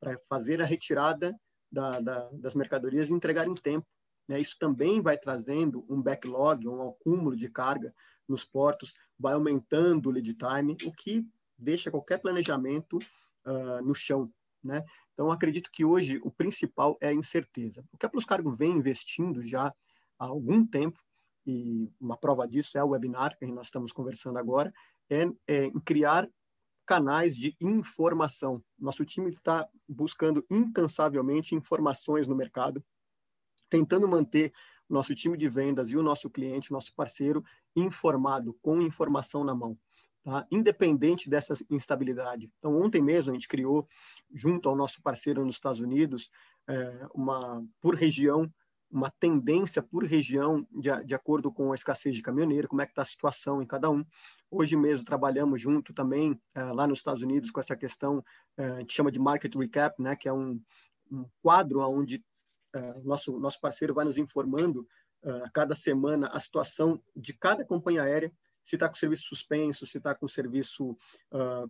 para 0.00 0.18
fazer 0.28 0.60
a 0.60 0.64
retirada 0.64 1.32
da, 1.72 1.98
da, 2.00 2.28
das 2.32 2.54
mercadorias 2.54 3.08
e 3.08 3.14
entregar 3.14 3.48
em 3.48 3.54
tempo. 3.54 3.86
Né? 4.28 4.38
Isso 4.38 4.56
também 4.58 5.00
vai 5.00 5.16
trazendo 5.16 5.84
um 5.88 6.00
backlog, 6.00 6.68
um 6.68 6.90
acúmulo 6.90 7.34
de 7.34 7.48
carga 7.48 7.94
nos 8.28 8.44
portos, 8.44 8.94
vai 9.18 9.32
aumentando 9.32 10.08
o 10.08 10.12
lead 10.12 10.34
time, 10.34 10.76
o 10.84 10.92
que 10.92 11.26
deixa 11.56 11.90
qualquer 11.90 12.18
planejamento 12.18 12.98
uh, 13.46 13.82
no 13.82 13.94
chão. 13.94 14.30
Né? 14.62 14.84
Então, 15.14 15.30
acredito 15.30 15.70
que 15.72 15.84
hoje 15.84 16.20
o 16.22 16.30
principal 16.30 16.96
é 17.00 17.08
a 17.08 17.12
incerteza. 17.12 17.84
O 17.92 17.96
que 17.96 18.06
a 18.06 18.08
Plus 18.08 18.24
Cargo 18.24 18.54
vem 18.54 18.72
investindo 18.72 19.44
já 19.46 19.66
há 20.18 20.24
algum 20.26 20.64
tempo, 20.66 21.00
e 21.44 21.90
uma 22.00 22.16
prova 22.16 22.46
disso 22.46 22.78
é 22.78 22.84
o 22.84 22.90
webinar 22.90 23.36
que 23.36 23.46
nós 23.46 23.66
estamos 23.66 23.92
conversando 23.92 24.38
agora, 24.38 24.72
é, 25.10 25.26
é 25.46 25.64
em 25.66 25.80
criar 25.80 26.28
canais 26.86 27.36
de 27.36 27.56
informação. 27.60 28.62
Nosso 28.78 29.04
time 29.04 29.30
está 29.30 29.68
buscando 29.88 30.44
incansavelmente 30.50 31.54
informações 31.54 32.26
no 32.26 32.34
mercado, 32.34 32.84
tentando 33.68 34.08
manter 34.08 34.52
nosso 34.88 35.14
time 35.14 35.36
de 35.38 35.48
vendas 35.48 35.90
e 35.90 35.96
o 35.96 36.02
nosso 36.02 36.28
cliente, 36.28 36.72
nosso 36.72 36.94
parceiro, 36.94 37.42
informado, 37.74 38.56
com 38.60 38.80
informação 38.82 39.42
na 39.42 39.54
mão. 39.54 39.78
Tá? 40.22 40.46
Independente 40.50 41.28
dessa 41.28 41.54
instabilidade. 41.70 42.50
Então, 42.58 42.80
ontem 42.80 43.02
mesmo 43.02 43.30
a 43.30 43.34
gente 43.34 43.48
criou, 43.48 43.88
junto 44.32 44.68
ao 44.68 44.76
nosso 44.76 45.02
parceiro 45.02 45.44
nos 45.44 45.56
Estados 45.56 45.80
Unidos, 45.80 46.30
é, 46.68 47.06
uma 47.14 47.64
por 47.80 47.94
região 47.94 48.52
uma 48.92 49.10
tendência 49.10 49.82
por 49.82 50.04
região 50.04 50.66
de, 50.70 51.04
de 51.04 51.14
acordo 51.14 51.50
com 51.50 51.72
a 51.72 51.74
escassez 51.74 52.14
de 52.14 52.22
caminhoneiro, 52.22 52.68
como 52.68 52.82
é 52.82 52.84
que 52.84 52.92
está 52.92 53.00
a 53.00 53.06
situação 53.06 53.62
em 53.62 53.66
cada 53.66 53.90
um. 53.90 54.04
Hoje 54.50 54.76
mesmo 54.76 55.04
trabalhamos 55.04 55.60
junto 55.60 55.94
também 55.94 56.32
uh, 56.32 56.74
lá 56.74 56.86
nos 56.86 56.98
Estados 56.98 57.22
Unidos 57.22 57.50
com 57.50 57.58
essa 57.58 57.74
questão, 57.74 58.18
uh, 58.58 58.74
a 58.76 58.80
gente 58.80 58.92
chama 58.92 59.10
de 59.10 59.18
Market 59.18 59.54
Recap, 59.54 60.00
né, 60.00 60.14
que 60.14 60.28
é 60.28 60.32
um, 60.32 60.60
um 61.10 61.24
quadro 61.40 61.80
onde 61.80 62.22
uh, 62.76 63.02
nosso, 63.02 63.38
nosso 63.38 63.58
parceiro 63.58 63.94
vai 63.94 64.04
nos 64.04 64.18
informando 64.18 64.86
a 65.24 65.48
cada 65.50 65.76
semana 65.76 66.26
a 66.32 66.40
situação 66.40 67.00
de 67.14 67.32
cada 67.32 67.64
companhia 67.64 68.02
aérea, 68.02 68.32
se 68.64 68.74
está 68.74 68.88
com 68.88 68.96
serviço 68.96 69.22
suspenso, 69.22 69.86
se 69.86 69.98
está 69.98 70.16
com 70.16 70.26
serviço 70.26 70.98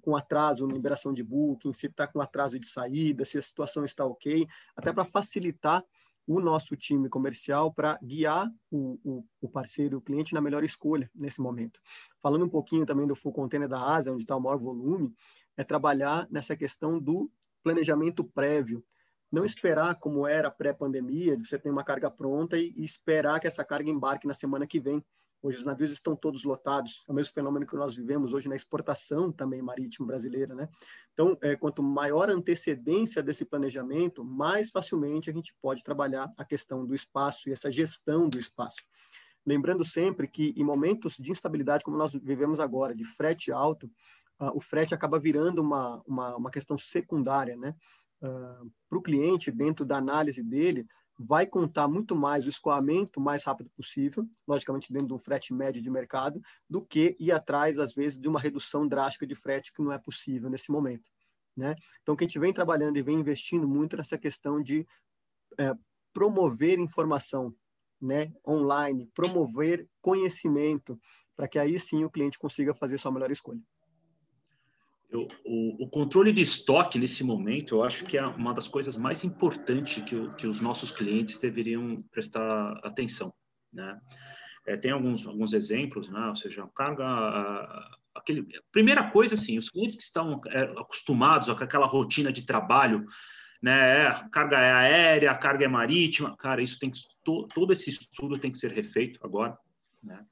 com 0.01 0.17
atraso 0.17 0.67
na 0.67 0.73
liberação 0.73 1.13
de 1.13 1.23
booking, 1.23 1.71
se 1.75 1.87
está 1.87 2.07
com 2.07 2.19
atraso 2.19 2.59
de 2.59 2.67
saída, 2.67 3.27
se 3.27 3.37
a 3.37 3.43
situação 3.43 3.85
está 3.85 4.07
ok, 4.07 4.49
até 4.75 4.91
para 4.91 5.05
facilitar 5.05 5.85
o 6.27 6.41
nosso 6.41 6.77
time 6.77 7.09
comercial 7.09 7.73
para 7.73 7.99
guiar 8.03 8.51
o, 8.71 8.99
o, 9.05 9.25
o, 9.41 9.49
parceiro, 9.49 9.99
o 9.99 10.01
cliente 10.01 10.35
na 10.35 10.41
melhor 10.41 10.63
escolha 10.63 11.11
nesse 11.15 11.41
momento. 11.41 11.81
Falando 12.21 12.45
um 12.45 12.49
pouquinho 12.49 12.87
também 12.87 13.07
do 13.07 13.17
full 13.17 13.33
container 13.33 13.69
da 13.69 13.81
Ásia, 13.81 14.13
onde 14.13 14.23
está 14.23 14.37
o 14.37 14.41
maior 14.41 14.59
volume, 14.59 15.13
é 15.57 15.65
trabalhar 15.65 16.27
nessa 16.31 16.57
questão 16.57 16.99
do 16.99 17.31
planejamento 17.63 18.25
prévio. 18.25 18.85
Não 19.31 19.45
esperar 19.45 19.95
como 19.99 20.27
era 20.27 20.51
pré-pandemia, 20.51 21.39
você 21.39 21.59
tem 21.59 21.73
uma 21.73 21.85
carga 21.85 22.11
pronta 22.11 22.59
e, 22.59 22.73
e 22.77 22.85
esperar 22.85 23.41
que 23.41 23.47
essa 23.47 23.65
carga 23.65 23.91
embarque 23.91 24.27
na 24.27 24.35
semana 24.35 24.67
que 24.67 24.79
vem. 24.79 25.03
Hoje 25.43 25.59
os 25.59 25.65
navios 25.65 25.91
estão 25.91 26.15
todos 26.15 26.45
lotados. 26.45 27.03
É 27.09 27.13
o 27.13 27.15
mesmo 27.15 27.35
fenômeno 27.35 27.67
que 27.67 27.75
nós 27.75 27.97
vivemos 27.97 28.33
hoje 28.33 28.49
na 28.49 28.55
exportação 28.55 29.33
também 29.33 29.61
marítima 29.61 30.07
brasileira, 30.07 30.55
né? 30.55 30.69
Então, 31.13 31.37
é, 31.43 31.57
quanto 31.57 31.83
maior 31.83 32.31
a 32.31 32.33
antecedência 32.33 33.23
desse 33.23 33.45
planejamento, 33.45 34.25
mais 34.25 34.71
facilmente 34.71 35.29
a 35.29 35.33
gente 35.33 35.53
pode 35.61 35.83
trabalhar 35.83 36.31
a 36.39 36.45
questão 36.45 36.87
do 36.87 36.95
espaço 36.95 37.49
e 37.49 37.53
essa 37.53 37.73
gestão 37.73 38.29
do 38.29 38.39
espaço. 38.39 38.77
Lembrando 39.45 39.83
sempre 39.83 40.29
que 40.29 40.55
em 40.57 40.63
momentos 40.63 41.17
de 41.17 41.33
instabilidade 41.33 41.83
como 41.83 41.97
nós 41.97 42.13
vivemos 42.13 42.61
agora, 42.61 42.95
de 42.95 43.05
frete 43.05 43.51
alto, 43.51 43.91
uh, 44.41 44.57
o 44.57 44.61
frete 44.61 44.95
acaba 44.95 45.19
virando 45.19 45.61
uma, 45.61 46.01
uma, 46.07 46.37
uma 46.37 46.51
questão 46.53 46.79
secundária, 46.79 47.57
né? 47.57 47.75
Uh, 48.23 48.71
para 48.89 48.99
o 48.99 49.03
cliente, 49.03 49.51
dentro 49.51 49.85
da 49.85 49.97
análise 49.97 50.41
dele, 50.41 50.87
vai 51.19 51.47
contar 51.47 51.89
muito 51.89 52.17
mais 52.17 52.45
o 52.47 52.49
escoamento 52.49 53.21
mais 53.21 53.45
rápido 53.45 53.71
possível, 53.71 54.27
logicamente 54.47 54.93
dentro 54.93 55.09
de 55.09 55.15
um 55.15 55.19
frete 55.19 55.53
médio 55.53 55.83
de 55.83 55.91
mercado, 55.91 56.41
do 56.69 56.85
que 56.85 57.17
ir 57.19 57.33
atrás, 57.33 57.79
às 57.79 57.95
vezes, 57.95 58.19
de 58.19 58.29
uma 58.29 58.41
redução 58.41 58.87
drástica 58.87 59.27
de 59.27 59.35
frete 59.35 59.73
que 59.73 59.83
não 59.83 59.93
é 59.93 59.99
possível 59.99 60.51
nesse 60.51 60.71
momento. 60.71 61.09
Né? 61.57 61.75
Então, 62.03 62.17
que 62.17 62.25
a 62.25 62.27
gente 62.27 62.39
vem 62.39 62.53
trabalhando 62.53 62.97
e 62.97 63.03
vem 63.03 63.21
investindo 63.21 63.69
muito 63.69 63.97
nessa 63.97 64.17
questão 64.17 64.63
de 64.63 64.87
é, 65.59 65.75
promover 66.13 66.79
informação 66.79 67.55
né, 68.01 68.33
online, 68.47 69.09
promover 69.15 69.89
conhecimento, 70.01 70.99
para 71.37 71.47
que 71.47 71.59
aí 71.59 71.79
sim 71.79 72.05
o 72.05 72.11
cliente 72.11 72.39
consiga 72.39 72.75
fazer 72.75 72.99
sua 72.99 73.13
melhor 73.13 73.31
escolha. 73.31 73.61
Eu, 75.13 75.29
o, 75.45 75.85
o, 75.85 75.89
controle 75.91 76.33
de 76.33 76.41
estoque 76.41 76.99
nesse 76.99 77.23
momento, 77.23 77.77
eu 77.77 77.85
acho 77.85 78.05
que 78.07 78.17
é 78.17 78.25
uma 78.25 78.55
das 78.55 78.67
coisas 78.67 78.97
mais 78.97 79.25
importantes 79.25 80.03
que, 80.03 80.29
que 80.37 80.47
os 80.47 80.63
nossos 80.63 80.91
clientes 80.91 81.39
deveriam 81.39 82.03
prestar 82.11 82.81
atenção, 82.83 83.33
né? 83.71 84.01
É, 84.67 84.75
tem 84.77 84.91
alguns, 84.91 85.27
alguns 85.27 85.53
exemplos, 85.53 86.09
né? 86.09 86.29
Ou 86.29 86.35
seja, 86.35 86.67
carga, 86.75 87.05
aquele, 88.15 88.47
primeira 88.71 89.11
coisa, 89.11 89.35
assim, 89.35 89.59
os 89.59 89.69
clientes 89.69 89.97
que 89.97 90.03
estão 90.03 90.41
é, 90.49 90.63
acostumados 90.79 91.49
com 91.49 91.63
aquela 91.63 91.87
rotina 91.87 92.33
de 92.33 92.47
trabalho, 92.47 93.05
né? 93.63 94.07
A 94.07 94.29
carga 94.31 94.59
é 94.59 94.73
aérea, 94.73 95.31
a 95.31 95.37
carga 95.37 95.67
é 95.67 95.69
marítima, 95.69 96.35
cara, 96.39 96.63
isso 96.63 96.79
tem 96.79 96.91
que 96.91 96.99
todo 97.23 97.73
esse 97.73 97.91
estudo 97.91 98.39
tem 98.39 98.51
que 98.51 98.59
ser 98.59 98.73
refeito 98.73 99.21
agora, 99.23 99.59
né? 100.03 100.25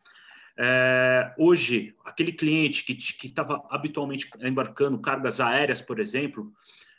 É, 0.63 1.35
hoje, 1.39 1.97
aquele 2.05 2.33
cliente 2.33 2.83
que 2.83 2.93
estava 3.27 3.67
habitualmente 3.71 4.29
embarcando 4.43 5.01
cargas 5.01 5.41
aéreas, 5.41 5.81
por 5.81 5.99
exemplo, 5.99 6.53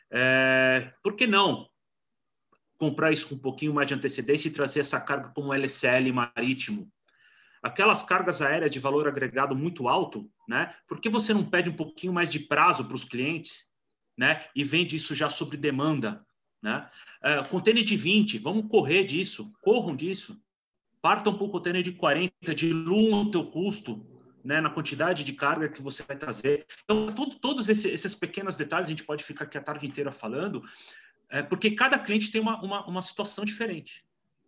é, 0.09 0.91
por 1.03 1.15
que 1.15 1.27
não 1.27 1.69
comprar 2.79 3.11
isso 3.11 3.29
com 3.29 3.35
um 3.35 3.39
pouquinho 3.39 3.71
mais 3.71 3.87
de 3.87 3.93
antecedência 3.93 4.47
e 4.47 4.51
trazer 4.51 4.79
essa 4.79 4.99
carga 4.99 5.29
como 5.29 5.53
LCL 5.53 6.11
marítimo? 6.11 6.91
Aquelas 7.61 8.01
cargas 8.01 8.41
aéreas 8.41 8.71
de 8.71 8.79
valor 8.79 9.07
agregado 9.07 9.55
muito 9.55 9.87
alto, 9.87 10.27
né? 10.49 10.73
Por 10.87 10.99
que 10.99 11.07
você 11.07 11.31
não 11.31 11.47
pede 11.47 11.69
um 11.69 11.75
pouquinho 11.75 12.11
mais 12.11 12.31
de 12.31 12.39
prazo 12.39 12.85
para 12.85 12.95
os 12.95 13.03
clientes, 13.03 13.69
né? 14.17 14.43
E 14.55 14.63
vende 14.63 14.95
isso 14.95 15.13
já 15.13 15.29
sobre 15.29 15.55
demanda, 15.55 16.25
né? 16.63 16.87
É, 17.21 17.43
container 17.43 17.83
de 17.83 17.95
20, 17.95 18.39
vamos 18.39 18.67
correr 18.67 19.03
disso, 19.03 19.53
corram 19.61 19.95
disso 19.95 20.41
partam 21.01 21.33
para 21.33 21.43
o 21.43 21.49
container 21.49 21.81
de 21.81 21.93
40, 21.93 22.53
diluam 22.53 23.23
o 23.23 23.31
teu 23.31 23.45
custo, 23.45 24.05
né, 24.43 24.59
na 24.61 24.69
quantidade 24.69 25.23
de 25.23 25.33
carga 25.33 25.69
que 25.69 25.81
você 25.81 26.03
vai 26.03 26.15
trazer. 26.15 26.65
Então, 26.83 27.05
todos 27.41 27.69
esses, 27.69 28.15
pequenos 28.15 28.55
detalhes, 28.55 28.87
a 28.87 28.89
gente 28.89 29.03
pode 29.03 29.23
ficar 29.23 29.45
aqui 29.45 29.57
a 29.57 29.61
tarde 29.61 29.87
inteira 29.87 30.11
falando, 30.11 30.63
é, 31.29 31.41
porque 31.41 31.71
cada 31.71 31.97
cliente 31.97 32.31
tem 32.31 32.41
uma, 32.41 32.61
uma, 32.61 32.85
uma 32.85 33.01
situação 33.01 33.45
diferente. 33.45 34.03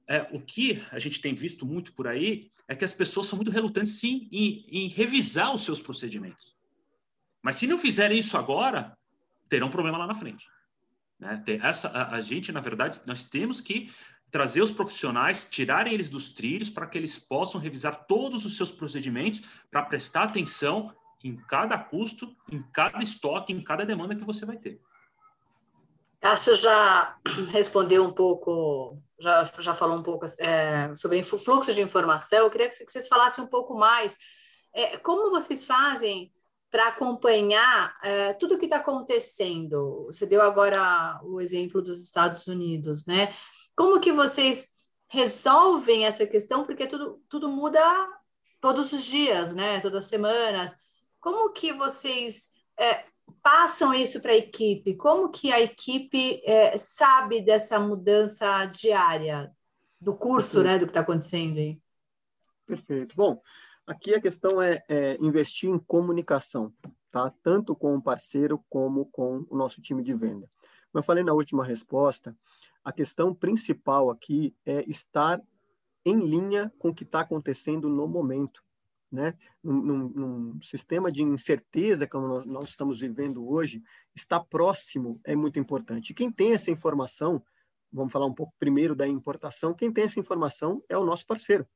É, 0.07 0.27
o 0.33 0.41
que 0.41 0.83
a 0.91 0.99
gente 0.99 1.21
tem 1.21 1.33
visto 1.33 1.65
muito 1.65 1.93
por 1.93 2.07
aí 2.07 2.51
é 2.67 2.75
que 2.75 2.83
as 2.83 2.93
pessoas 2.93 3.27
são 3.27 3.37
muito 3.37 3.51
relutantes, 3.51 3.93
sim, 3.93 4.27
em, 4.31 4.65
em 4.69 4.87
revisar 4.89 5.53
os 5.53 5.61
seus 5.61 5.81
procedimentos. 5.81 6.55
Mas 7.41 7.55
se 7.55 7.67
não 7.67 7.77
fizerem 7.77 8.17
isso 8.17 8.37
agora, 8.37 8.97
terão 9.47 9.67
um 9.67 9.71
problema 9.71 9.97
lá 9.97 10.07
na 10.07 10.15
frente. 10.15 10.47
Né? 11.19 11.41
Essa, 11.61 11.89
a, 11.89 12.15
a 12.15 12.21
gente, 12.21 12.51
na 12.51 12.59
verdade, 12.59 13.01
nós 13.05 13.23
temos 13.23 13.61
que 13.61 13.89
trazer 14.33 14.63
os 14.63 14.71
profissionais, 14.71 15.47
tirarem 15.47 15.93
eles 15.93 16.09
dos 16.09 16.31
trilhos 16.31 16.67
para 16.67 16.87
que 16.87 16.97
eles 16.97 17.19
possam 17.19 17.61
revisar 17.61 18.07
todos 18.07 18.45
os 18.45 18.57
seus 18.57 18.71
procedimentos 18.71 19.43
para 19.69 19.83
prestar 19.83 20.23
atenção 20.23 20.91
em 21.23 21.35
cada 21.35 21.77
custo, 21.77 22.35
em 22.51 22.59
cada 22.73 22.97
estoque, 22.97 23.53
em 23.53 23.63
cada 23.63 23.85
demanda 23.85 24.15
que 24.15 24.25
você 24.25 24.43
vai 24.43 24.57
ter. 24.57 24.81
Cássio 26.19 26.55
já 26.55 27.15
respondeu 27.53 28.03
um 28.03 28.11
pouco, 28.11 28.97
já, 29.19 29.43
já 29.59 29.75
falou 29.75 29.99
um 29.99 30.03
pouco 30.03 30.25
é, 30.39 30.91
sobre 30.95 31.19
o 31.19 31.23
fluxo 31.23 31.71
de 31.71 31.83
informação. 31.83 32.39
Eu 32.39 32.49
queria 32.49 32.69
que 32.69 32.75
vocês 32.75 33.07
falassem 33.07 33.43
um 33.43 33.47
pouco 33.47 33.75
mais. 33.75 34.17
É, 34.73 34.97
como 34.97 35.29
vocês 35.29 35.63
fazem 35.63 36.33
para 36.71 36.87
acompanhar 36.87 37.95
é, 38.01 38.33
tudo 38.33 38.55
o 38.55 38.57
que 38.57 38.65
está 38.65 38.77
acontecendo? 38.77 40.07
Você 40.07 40.25
deu 40.25 40.41
agora 40.41 41.19
o 41.21 41.39
exemplo 41.39 41.83
dos 41.83 42.01
Estados 42.01 42.47
Unidos, 42.47 43.05
né? 43.05 43.31
Como 43.75 43.99
que 43.99 44.11
vocês 44.11 44.69
resolvem 45.07 46.05
essa 46.05 46.25
questão? 46.25 46.65
Porque 46.65 46.87
tudo, 46.87 47.21
tudo 47.29 47.49
muda 47.49 47.79
todos 48.59 48.93
os 48.93 49.03
dias, 49.03 49.55
né? 49.55 49.79
Todas 49.79 50.05
as 50.05 50.09
semanas. 50.09 50.75
Como 51.19 51.51
que 51.51 51.73
vocês 51.73 52.49
é, 52.79 53.05
passam 53.41 53.93
isso 53.93 54.21
para 54.21 54.31
a 54.31 54.37
equipe? 54.37 54.95
Como 54.95 55.29
que 55.29 55.51
a 55.51 55.61
equipe 55.61 56.41
é, 56.45 56.77
sabe 56.77 57.41
dessa 57.41 57.79
mudança 57.79 58.65
diária 58.65 59.51
do 59.99 60.15
curso, 60.15 60.57
Perfeito. 60.57 60.67
né? 60.67 60.79
Do 60.79 60.85
que 60.85 60.91
está 60.91 61.01
acontecendo 61.01 61.57
aí? 61.57 61.79
Perfeito. 62.65 63.15
Bom, 63.15 63.41
aqui 63.85 64.13
a 64.13 64.21
questão 64.21 64.61
é, 64.61 64.83
é 64.87 65.17
investir 65.19 65.69
em 65.69 65.79
comunicação, 65.79 66.73
tá? 67.11 67.33
Tanto 67.43 67.75
com 67.75 67.95
o 67.95 68.01
parceiro 68.01 68.63
como 68.69 69.05
com 69.07 69.45
o 69.49 69.57
nosso 69.57 69.81
time 69.81 70.01
de 70.03 70.13
venda. 70.13 70.49
Como 70.91 70.99
eu 70.99 71.03
falei 71.03 71.23
na 71.23 71.33
última 71.33 71.63
resposta, 71.65 72.35
a 72.83 72.91
questão 72.91 73.33
principal 73.33 74.09
aqui 74.09 74.55
é 74.65 74.83
estar 74.89 75.41
em 76.05 76.19
linha 76.19 76.71
com 76.77 76.89
o 76.89 76.93
que 76.93 77.03
está 77.03 77.21
acontecendo 77.21 77.87
no 77.87 78.07
momento. 78.07 78.63
Né? 79.11 79.37
Num, 79.63 79.81
num, 79.81 80.09
num, 80.09 80.61
sistema 80.61 81.11
de 81.11 81.21
incerteza 81.21 82.07
como 82.07 82.43
nós 82.45 82.69
estamos 82.69 82.99
vivendo 82.99 83.47
hoje, 83.47 83.81
estar 84.15 84.39
próximo 84.39 85.21
é 85.23 85.35
muito 85.35 85.59
importante. 85.59 86.15
quem 86.15 86.31
tem 86.31 86.53
essa 86.53 86.71
informação, 86.71 87.43
vamos 87.91 88.11
falar 88.11 88.25
um 88.25 88.33
pouco 88.33 88.55
primeiro 88.57 88.95
da 88.95 89.07
importação, 89.07 89.73
quem 89.73 89.93
tem 89.93 90.05
essa 90.05 90.19
informação 90.19 90.83
é 90.89 90.97
o 90.97 91.05
nosso 91.05 91.27
parceiro, 91.27 91.67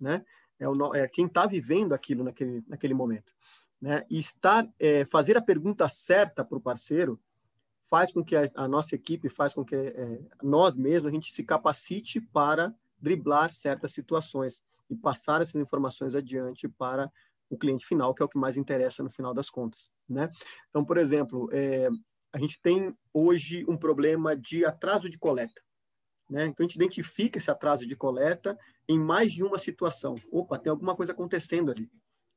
né? 0.00 0.24
É, 0.58 0.66
o, 0.66 0.94
é 0.94 1.06
quem 1.06 1.26
está 1.26 1.46
vivendo 1.46 1.92
aquilo 1.92 2.24
naquele, 2.24 2.64
naquele 2.66 2.94
momento. 2.94 3.32
Né? 3.80 4.04
E 4.08 4.18
estar, 4.18 4.66
é, 4.78 5.04
fazer 5.04 5.36
a 5.36 5.42
pergunta 5.42 5.86
certa 5.88 6.44
para 6.44 6.56
o 6.56 6.60
parceiro 6.62 7.20
faz 7.90 8.12
com 8.12 8.24
que 8.24 8.36
a, 8.36 8.48
a 8.54 8.68
nossa 8.68 8.94
equipe, 8.94 9.28
faz 9.28 9.52
com 9.52 9.64
que 9.64 9.74
é, 9.74 10.20
nós 10.40 10.76
mesmos, 10.76 11.10
a 11.10 11.12
gente 11.12 11.32
se 11.32 11.42
capacite 11.42 12.20
para 12.20 12.72
driblar 12.96 13.50
certas 13.50 13.92
situações 13.92 14.62
e 14.88 14.94
passar 14.94 15.42
essas 15.42 15.56
informações 15.56 16.14
adiante 16.14 16.68
para 16.68 17.10
o 17.50 17.58
cliente 17.58 17.84
final, 17.84 18.14
que 18.14 18.22
é 18.22 18.24
o 18.24 18.28
que 18.28 18.38
mais 18.38 18.56
interessa 18.56 19.02
no 19.02 19.10
final 19.10 19.34
das 19.34 19.50
contas, 19.50 19.90
né? 20.08 20.30
Então, 20.68 20.84
por 20.84 20.98
exemplo, 20.98 21.48
é, 21.52 21.88
a 22.32 22.38
gente 22.38 22.60
tem 22.62 22.96
hoje 23.12 23.64
um 23.68 23.76
problema 23.76 24.36
de 24.36 24.64
atraso 24.64 25.10
de 25.10 25.18
coleta, 25.18 25.60
né? 26.30 26.46
Então, 26.46 26.64
a 26.64 26.68
gente 26.68 26.76
identifica 26.76 27.38
esse 27.38 27.50
atraso 27.50 27.84
de 27.84 27.96
coleta 27.96 28.56
em 28.88 29.00
mais 29.00 29.32
de 29.32 29.42
uma 29.42 29.58
situação. 29.58 30.14
Opa, 30.30 30.58
tem 30.58 30.70
alguma 30.70 30.94
coisa 30.94 31.10
acontecendo 31.10 31.72
ali. 31.72 31.90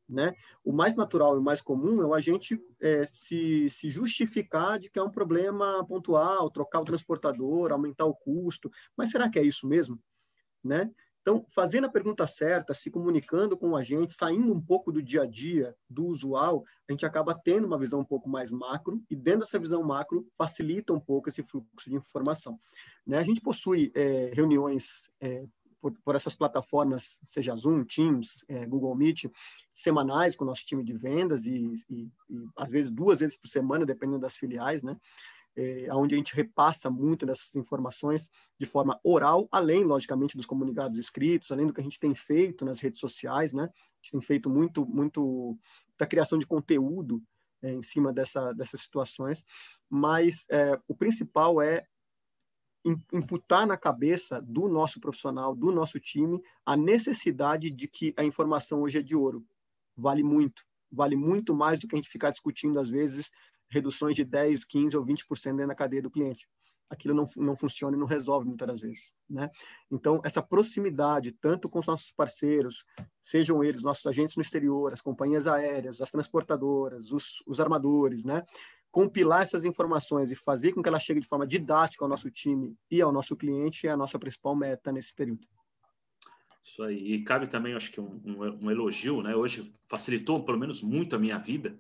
Né? 0.08 0.36
O 0.64 0.74
mais 0.74 0.96
natural 0.96 1.36
e 1.36 1.40
o 1.40 1.44
mais 1.44 1.62
comum 1.62 2.02
é 2.02 2.06
o 2.06 2.14
agente 2.14 2.62
é, 2.82 3.06
se, 3.08 3.70
se 3.70 3.90
justificar 3.90 4.78
de 4.78 4.90
que 4.90 5.00
é 5.00 5.04
um 5.04 5.10
problema 5.10 5.84
pontual, 5.88 6.50
trocar 6.50 6.82
o 6.82 6.86
transportador, 6.86 7.72
aumentar 7.72 8.06
o 8.06 8.14
custo, 8.14 8.70
mas 8.98 9.12
será 9.12 9.30
que 9.30 9.40
é 9.40 9.44
isso 9.44 9.66
mesmo? 9.66 9.98
Né? 10.64 10.92
Então, 11.24 11.46
fazendo 11.56 11.88
a 11.88 11.90
pergunta 11.90 12.28
certa, 12.28 12.74
se 12.74 12.92
comunicando 12.92 13.58
com 13.58 13.70
o 13.70 13.78
agente, 13.78 14.14
saindo 14.14 14.54
um 14.54 14.60
pouco 14.60 14.92
do 14.92 15.02
dia 15.02 15.22
a 15.22 15.26
dia, 15.26 15.74
do 15.90 16.06
usual, 16.06 16.66
a 16.88 16.92
gente 16.92 17.06
acaba 17.06 17.34
tendo 17.34 17.66
uma 17.66 17.80
visão 17.80 18.02
um 18.02 18.06
pouco 18.06 18.28
mais 18.28 18.52
macro, 18.52 19.02
e 19.10 19.16
dentro 19.16 19.40
dessa 19.40 19.58
visão 19.58 19.82
macro, 19.82 20.28
facilita 20.38 20.92
um 20.92 21.00
pouco 21.00 21.30
esse 21.30 21.42
fluxo 21.42 21.90
de 21.90 21.96
informação. 21.96 22.60
Né? 23.08 23.18
A 23.18 23.24
gente 23.24 23.40
possui 23.40 23.90
é, 23.96 24.32
reuniões 24.34 25.10
é, 25.22 25.46
por, 25.84 25.92
por 26.02 26.16
essas 26.16 26.34
plataformas, 26.34 27.20
seja 27.26 27.54
Zoom, 27.58 27.84
Teams, 27.84 28.46
é, 28.48 28.66
Google 28.66 28.96
Meet, 28.96 29.26
semanais 29.74 30.34
com 30.34 30.46
o 30.46 30.48
nosso 30.48 30.66
time 30.66 30.82
de 30.82 30.94
vendas 30.94 31.46
e, 31.46 31.76
e, 31.90 32.10
e, 32.30 32.46
às 32.56 32.70
vezes 32.70 32.90
duas 32.90 33.20
vezes 33.20 33.36
por 33.36 33.50
semana, 33.50 33.86
dependendo 33.86 34.20
das 34.20 34.38
filiais, 34.38 34.82
né? 34.82 34.96
É, 35.56 35.94
onde 35.94 36.16
a 36.16 36.18
gente 36.18 36.34
repassa 36.34 36.90
muito 36.90 37.26
dessas 37.26 37.54
informações 37.54 38.30
de 38.58 38.66
forma 38.66 38.98
oral, 39.04 39.48
além, 39.52 39.84
logicamente, 39.84 40.38
dos 40.38 40.46
comunicados 40.46 40.98
escritos, 40.98 41.52
além 41.52 41.68
do 41.68 41.74
que 41.74 41.82
a 41.82 41.84
gente 41.84 42.00
tem 42.00 42.16
feito 42.16 42.64
nas 42.64 42.80
redes 42.80 43.02
sociais, 43.02 43.52
né? 43.52 43.64
A 43.64 43.68
gente 44.02 44.12
tem 44.14 44.22
feito 44.22 44.50
muito, 44.50 44.86
muito 44.86 45.60
da 46.00 46.08
criação 46.08 46.40
de 46.40 46.48
conteúdo 46.48 47.22
é, 47.62 47.74
em 47.74 47.84
cima 47.84 48.14
dessa, 48.14 48.54
dessas 48.54 48.82
situações, 48.82 49.44
mas 49.90 50.46
é, 50.50 50.80
o 50.88 50.96
principal 50.96 51.62
é 51.62 51.86
imputar 53.12 53.66
na 53.66 53.78
cabeça 53.78 54.42
do 54.42 54.68
nosso 54.68 55.00
profissional, 55.00 55.56
do 55.56 55.72
nosso 55.72 56.00
time, 56.00 56.42
a 56.66 56.76
necessidade 56.76 57.70
de 57.70 57.88
que 57.88 58.14
a 58.18 58.24
informação 58.24 58.82
hoje 58.82 59.00
é 59.00 59.02
de 59.02 59.16
ouro. 59.16 59.46
Vale 59.96 60.24
muito. 60.24 60.64
Vale 60.92 61.16
muito 61.16 61.56
mais 61.56 61.80
do 61.80 61.88
que 61.88 61.96
a 61.96 61.98
gente 61.98 62.10
ficar 62.10 62.30
discutindo, 62.30 62.80
às 62.80 62.90
vezes, 62.90 63.32
reduções 63.70 64.16
de 64.16 64.24
10, 64.24 64.66
15 64.66 64.98
ou 64.98 65.06
20% 65.06 65.52
dentro 65.52 65.68
da 65.68 65.76
cadeia 65.76 66.02
do 66.02 66.12
cliente. 66.12 66.48
Aquilo 66.90 67.16
não, 67.16 67.28
não 67.38 67.56
funciona 67.56 67.98
e 67.98 68.00
não 68.00 68.06
resolve 68.06 68.46
muitas 68.46 68.68
das 68.68 68.82
vezes. 68.82 69.12
Né? 69.28 69.50
Então, 69.90 70.22
essa 70.24 70.44
proximidade, 70.44 71.32
tanto 71.32 71.68
com 71.68 71.80
os 71.80 71.88
nossos 71.88 72.12
parceiros, 72.12 72.86
sejam 73.24 73.64
eles 73.64 73.82
nossos 73.82 74.06
agentes 74.06 74.36
no 74.36 74.42
exterior, 74.42 74.94
as 74.94 75.02
companhias 75.02 75.48
aéreas, 75.48 76.02
as 76.02 76.12
transportadoras, 76.12 77.12
os, 77.12 77.42
os 77.48 77.60
armadores, 77.60 78.24
né? 78.24 78.44
Compilar 78.94 79.42
essas 79.42 79.66
informações 79.66 80.32
e 80.32 80.36
fazer 80.36 80.72
com 80.72 80.84
que 80.84 80.88
ela 80.88 81.00
chegue 81.00 81.20
de 81.20 81.28
forma 81.28 81.48
didática 81.48 82.06
ao 82.06 82.10
nosso 82.10 82.30
time 82.30 82.78
e 82.92 83.02
ao 83.02 83.12
nosso 83.12 83.36
cliente 83.36 83.88
é 83.88 83.90
a 83.90 83.98
nossa 83.98 84.20
principal 84.20 84.56
meta 84.56 84.92
nesse 84.92 85.12
período. 85.12 85.48
Isso 86.64 86.84
aí. 86.84 87.14
E 87.14 87.24
cabe 87.24 87.50
também, 87.50 87.74
acho 87.74 87.92
que, 87.92 88.00
um, 88.00 88.22
um, 88.24 88.66
um, 88.66 88.72
elogio, 88.72 89.24
né? 89.24 89.36
Hoje 89.36 89.74
facilitou, 89.84 90.46
pelo 90.46 90.60
menos, 90.60 90.84
muito 90.84 91.16
a 91.16 91.20
minha 91.20 91.40
vida, 91.40 91.76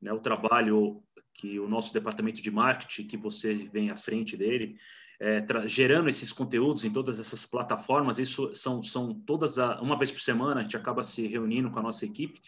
né? 0.00 0.12
O 0.12 0.20
trabalho 0.20 1.02
que 1.34 1.58
o 1.58 1.68
nosso 1.68 1.92
departamento 1.92 2.40
de 2.40 2.50
marketing, 2.50 3.08
que 3.08 3.16
você 3.16 3.54
vem 3.72 3.90
à 3.90 3.96
frente 3.96 4.36
dele, 4.36 4.78
é, 5.18 5.44
gerando 5.66 6.08
esses 6.08 6.32
conteúdos 6.32 6.84
em 6.84 6.92
todas 6.92 7.18
essas 7.18 7.44
plataformas, 7.44 8.20
isso 8.20 8.54
são, 8.54 8.80
são 8.80 9.12
todas, 9.12 9.58
a, 9.58 9.80
uma 9.80 9.98
vez 9.98 10.12
por 10.12 10.20
semana, 10.20 10.60
a 10.60 10.62
gente 10.62 10.76
acaba 10.76 11.02
se 11.02 11.26
reunindo 11.26 11.72
com 11.72 11.80
a 11.80 11.82
nossa 11.82 12.04
equipe 12.04 12.40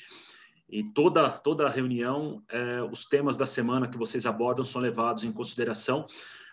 e 0.69 0.83
toda, 0.83 1.29
toda 1.31 1.69
reunião, 1.69 2.43
é, 2.49 2.83
os 2.83 3.07
temas 3.07 3.37
da 3.37 3.47
semana 3.47 3.89
que 3.89 3.99
vocês 3.99 4.27
abordam 4.27 4.65
são 4.65 4.81
levados 4.81 5.25
em 5.25 5.33
consideração, 5.33 6.07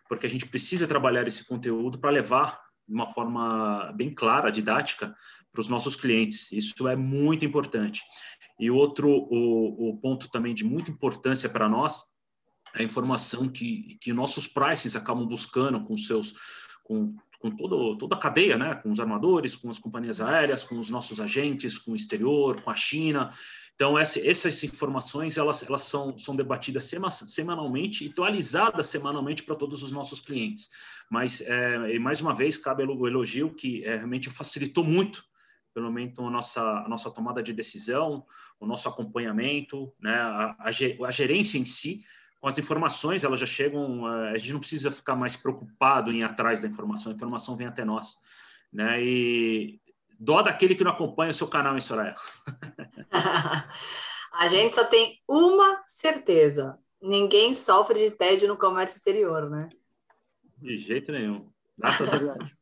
porque 0.08 0.26
a 0.26 0.30
gente 0.30 0.48
precisa 0.48 0.88
trabalhar 0.88 1.28
esse 1.28 1.48
conteúdo 1.48 2.00
para 2.00 2.10
levar 2.10 2.60
de 2.88 2.94
uma 2.94 3.08
forma 3.08 3.92
bem 3.96 4.14
clara, 4.14 4.52
didática, 4.52 5.16
para 5.52 5.62
os 5.62 5.68
nossos 5.68 5.96
clientes. 5.96 6.52
Isso 6.52 6.88
é 6.88 6.96
muito 6.96 7.46
importante. 7.46 8.02
E 8.60 8.70
outro 8.70 9.10
o, 9.10 9.90
o 9.90 9.98
ponto 9.98 10.30
também 10.30 10.54
de 10.54 10.64
muita 10.64 10.92
importância 10.92 11.50
para 11.50 11.70
nós 11.70 12.04
é 12.76 12.82
a 12.82 12.86
informação 12.86 13.50
que, 13.50 13.98
que 14.02 14.14
nossos 14.14 14.48
prices 14.48 14.96
acabam 14.96 15.26
buscando 15.26 15.84
com 15.84 15.98
seus 15.98 16.34
com, 16.84 17.16
com 17.42 17.50
todo, 17.50 17.98
toda 17.98 18.16
a 18.16 18.20
cadeia, 18.20 18.58
né? 18.58 18.76
com 18.76 18.92
os 18.92 19.00
armadores, 19.00 19.56
com 19.56 19.70
as 19.70 19.80
companhias 19.80 20.22
aéreas, 20.22 20.64
com 20.64 20.78
os 20.78 20.90
nossos 20.90 21.20
agentes, 21.20 21.78
com 21.78 21.92
o 21.92 21.96
exterior, 21.96 22.62
com 22.62 22.70
a 22.70 22.76
China. 22.76 23.32
Então, 23.74 23.98
essa, 23.98 24.20
essas 24.26 24.64
informações 24.64 25.38
elas, 25.38 25.68
elas 25.68 25.82
são, 25.82 26.18
são 26.18 26.36
debatidas 26.36 26.90
semanalmente 27.28 28.06
e 28.06 28.10
atualizadas 28.10 28.86
semanalmente 28.86 29.42
para 29.42 29.56
todos 29.56 29.82
os 29.82 29.92
nossos 29.92 30.22
clientes. 30.22 30.70
Mas, 31.10 31.42
é, 31.42 31.98
mais 31.98 32.22
uma 32.22 32.34
vez, 32.34 32.58
cabe 32.58 32.84
o 32.84 33.08
elogio 33.08 33.54
que 33.54 33.84
é, 33.84 33.98
realmente 33.98 34.30
facilitou 34.30 34.84
muito 34.84 35.24
pelo 35.74 35.92
menos 35.92 36.18
a 36.20 36.30
nossa, 36.30 36.62
a 36.62 36.90
nossa 36.90 37.10
tomada 37.10 37.42
de 37.42 37.54
decisão, 37.54 38.26
o 38.60 38.66
nosso 38.66 38.90
acompanhamento, 38.90 39.92
né, 40.02 40.14
a, 40.14 40.56
a, 40.60 41.12
gerência 41.12 41.58
em 41.58 41.64
si, 41.64 42.04
com 42.42 42.48
as 42.48 42.58
informações, 42.58 43.24
elas 43.24 43.40
já 43.40 43.46
chegam, 43.46 44.12
é, 44.12 44.32
a 44.32 44.38
gente 44.38 44.52
não 44.52 44.60
precisa 44.60 44.92
ficar 44.92 45.16
mais 45.16 45.38
preocupado 45.38 46.12
em 46.12 46.20
ir 46.20 46.24
atrás 46.24 46.62
da 46.62 46.68
informação, 46.68 47.12
a 47.12 47.16
informação 47.16 47.56
vem 47.56 47.68
até 47.68 47.86
nós. 47.86 48.18
Né, 48.74 49.04
e 49.04 49.82
Dó 50.24 50.44
daquele 50.44 50.76
que 50.76 50.84
não 50.84 50.92
acompanha 50.92 51.32
o 51.32 51.34
seu 51.34 51.48
canal 51.48 51.76
em 51.76 51.82
Soraya. 51.82 52.14
a 54.34 54.48
gente 54.48 54.72
só 54.72 54.84
tem 54.84 55.20
uma 55.28 55.84
certeza: 55.88 56.78
ninguém 57.02 57.56
sofre 57.56 58.08
de 58.08 58.12
tédio 58.12 58.48
no 58.48 58.56
comércio 58.56 58.98
exterior, 58.98 59.50
né? 59.50 59.68
De 60.60 60.78
jeito 60.78 61.12
nenhum. 61.12 61.52
Graças 61.76 62.14
a 62.14 62.18
Deus. 62.18 62.38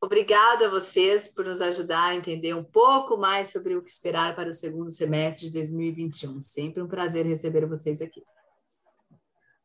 Obrigada 0.00 0.66
a 0.66 0.70
vocês 0.70 1.26
por 1.26 1.44
nos 1.46 1.60
ajudar 1.60 2.10
a 2.10 2.14
entender 2.14 2.54
um 2.54 2.62
pouco 2.62 3.16
mais 3.16 3.50
sobre 3.50 3.74
o 3.74 3.82
que 3.82 3.90
esperar 3.90 4.34
para 4.36 4.48
o 4.48 4.52
segundo 4.52 4.90
semestre 4.90 5.46
de 5.46 5.54
2021. 5.54 6.40
Sempre 6.40 6.82
um 6.82 6.86
prazer 6.86 7.26
receber 7.26 7.66
vocês 7.66 8.00
aqui. 8.00 8.22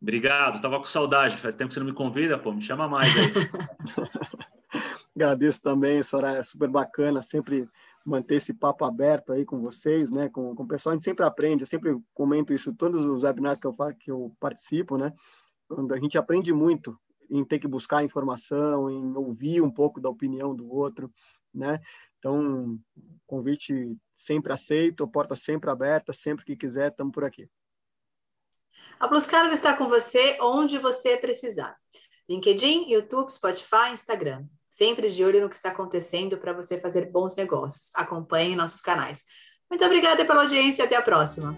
Obrigado, 0.02 0.56
estava 0.56 0.80
com 0.80 0.86
saudade. 0.86 1.38
Faz 1.38 1.56
tempo 1.56 1.69
que 1.69 1.76
você 1.76 1.80
não 1.80 1.88
me 1.88 1.93
convida, 1.93 2.38
pô, 2.38 2.52
me 2.52 2.62
chama 2.62 2.88
mais 2.88 3.13
aí. 3.15 3.32
Agradeço 5.15 5.62
também, 5.62 6.02
Soraya, 6.02 6.39
é 6.39 6.43
super 6.43 6.67
bacana 6.67 7.22
sempre 7.22 7.69
manter 8.04 8.36
esse 8.36 8.54
papo 8.54 8.84
aberto 8.84 9.32
aí 9.32 9.46
com 9.46 9.62
vocês, 9.62 10.10
né, 10.10 10.28
com, 10.28 10.56
com 10.56 10.63
o 10.63 10.67
pessoal, 10.67 10.91
a 10.91 10.96
gente 10.96 11.06
sempre 11.06 11.24
aprende, 11.24 11.63
eu 11.63 11.67
sempre 11.67 11.96
comento 12.13 12.54
isso 12.54 12.74
todos 12.74 13.06
os 13.06 13.24
webinars 13.24 13.60
que 13.60 13.67
eu, 13.67 13.76
que 13.98 14.12
eu 14.12 14.36
participo, 14.39 14.98
né, 14.98 15.13
quando 15.67 15.93
a 15.93 16.00
gente 16.00 16.17
aprende 16.17 16.52
muito 16.52 17.00
em 17.36 17.43
ter 17.43 17.60
que 17.60 17.67
buscar 17.67 18.04
informação, 18.04 18.89
em 18.89 19.15
ouvir 19.15 19.62
um 19.62 19.72
pouco 19.72 20.00
da 20.00 20.10
opinião 20.10 20.56
do 20.56 20.72
outro, 20.72 21.12
né, 21.54 21.80
então, 22.24 22.80
convite 23.28 23.98
sempre 24.15 24.54
aceito, 24.54 25.06
porta 25.06 25.36
sempre 25.36 25.69
aberta, 25.69 26.13
sempre 26.13 26.46
que 26.46 26.56
quiser, 26.56 26.89
estamos 26.89 27.12
por 27.12 27.26
aqui. 27.26 27.50
A 28.98 29.10
Plus 29.10 29.26
Cargo 29.26 29.54
está 29.54 29.76
com 29.76 29.89
você 29.89 30.38
onde 30.39 30.78
você 30.78 31.17
precisar. 31.17 31.76
LinkedIn, 32.30 32.89
YouTube, 32.89 33.30
Spotify, 33.30 33.91
Instagram. 33.91 34.46
Sempre 34.69 35.10
de 35.10 35.24
olho 35.24 35.41
no 35.41 35.50
que 35.50 35.56
está 35.56 35.69
acontecendo 35.69 36.38
para 36.38 36.54
você 36.54 36.80
fazer 36.80 37.12
bons 37.12 37.36
negócios. 37.36 37.91
Acompanhe 37.93 38.56
nossos 38.56 38.80
canais. 38.80 39.26
Muito 39.69 39.84
obrigada 39.84 40.24
pela 40.24 40.43
audiência 40.43 40.84
e 40.84 40.86
até 40.86 40.96
a 40.96 41.02
próxima. 41.02 41.58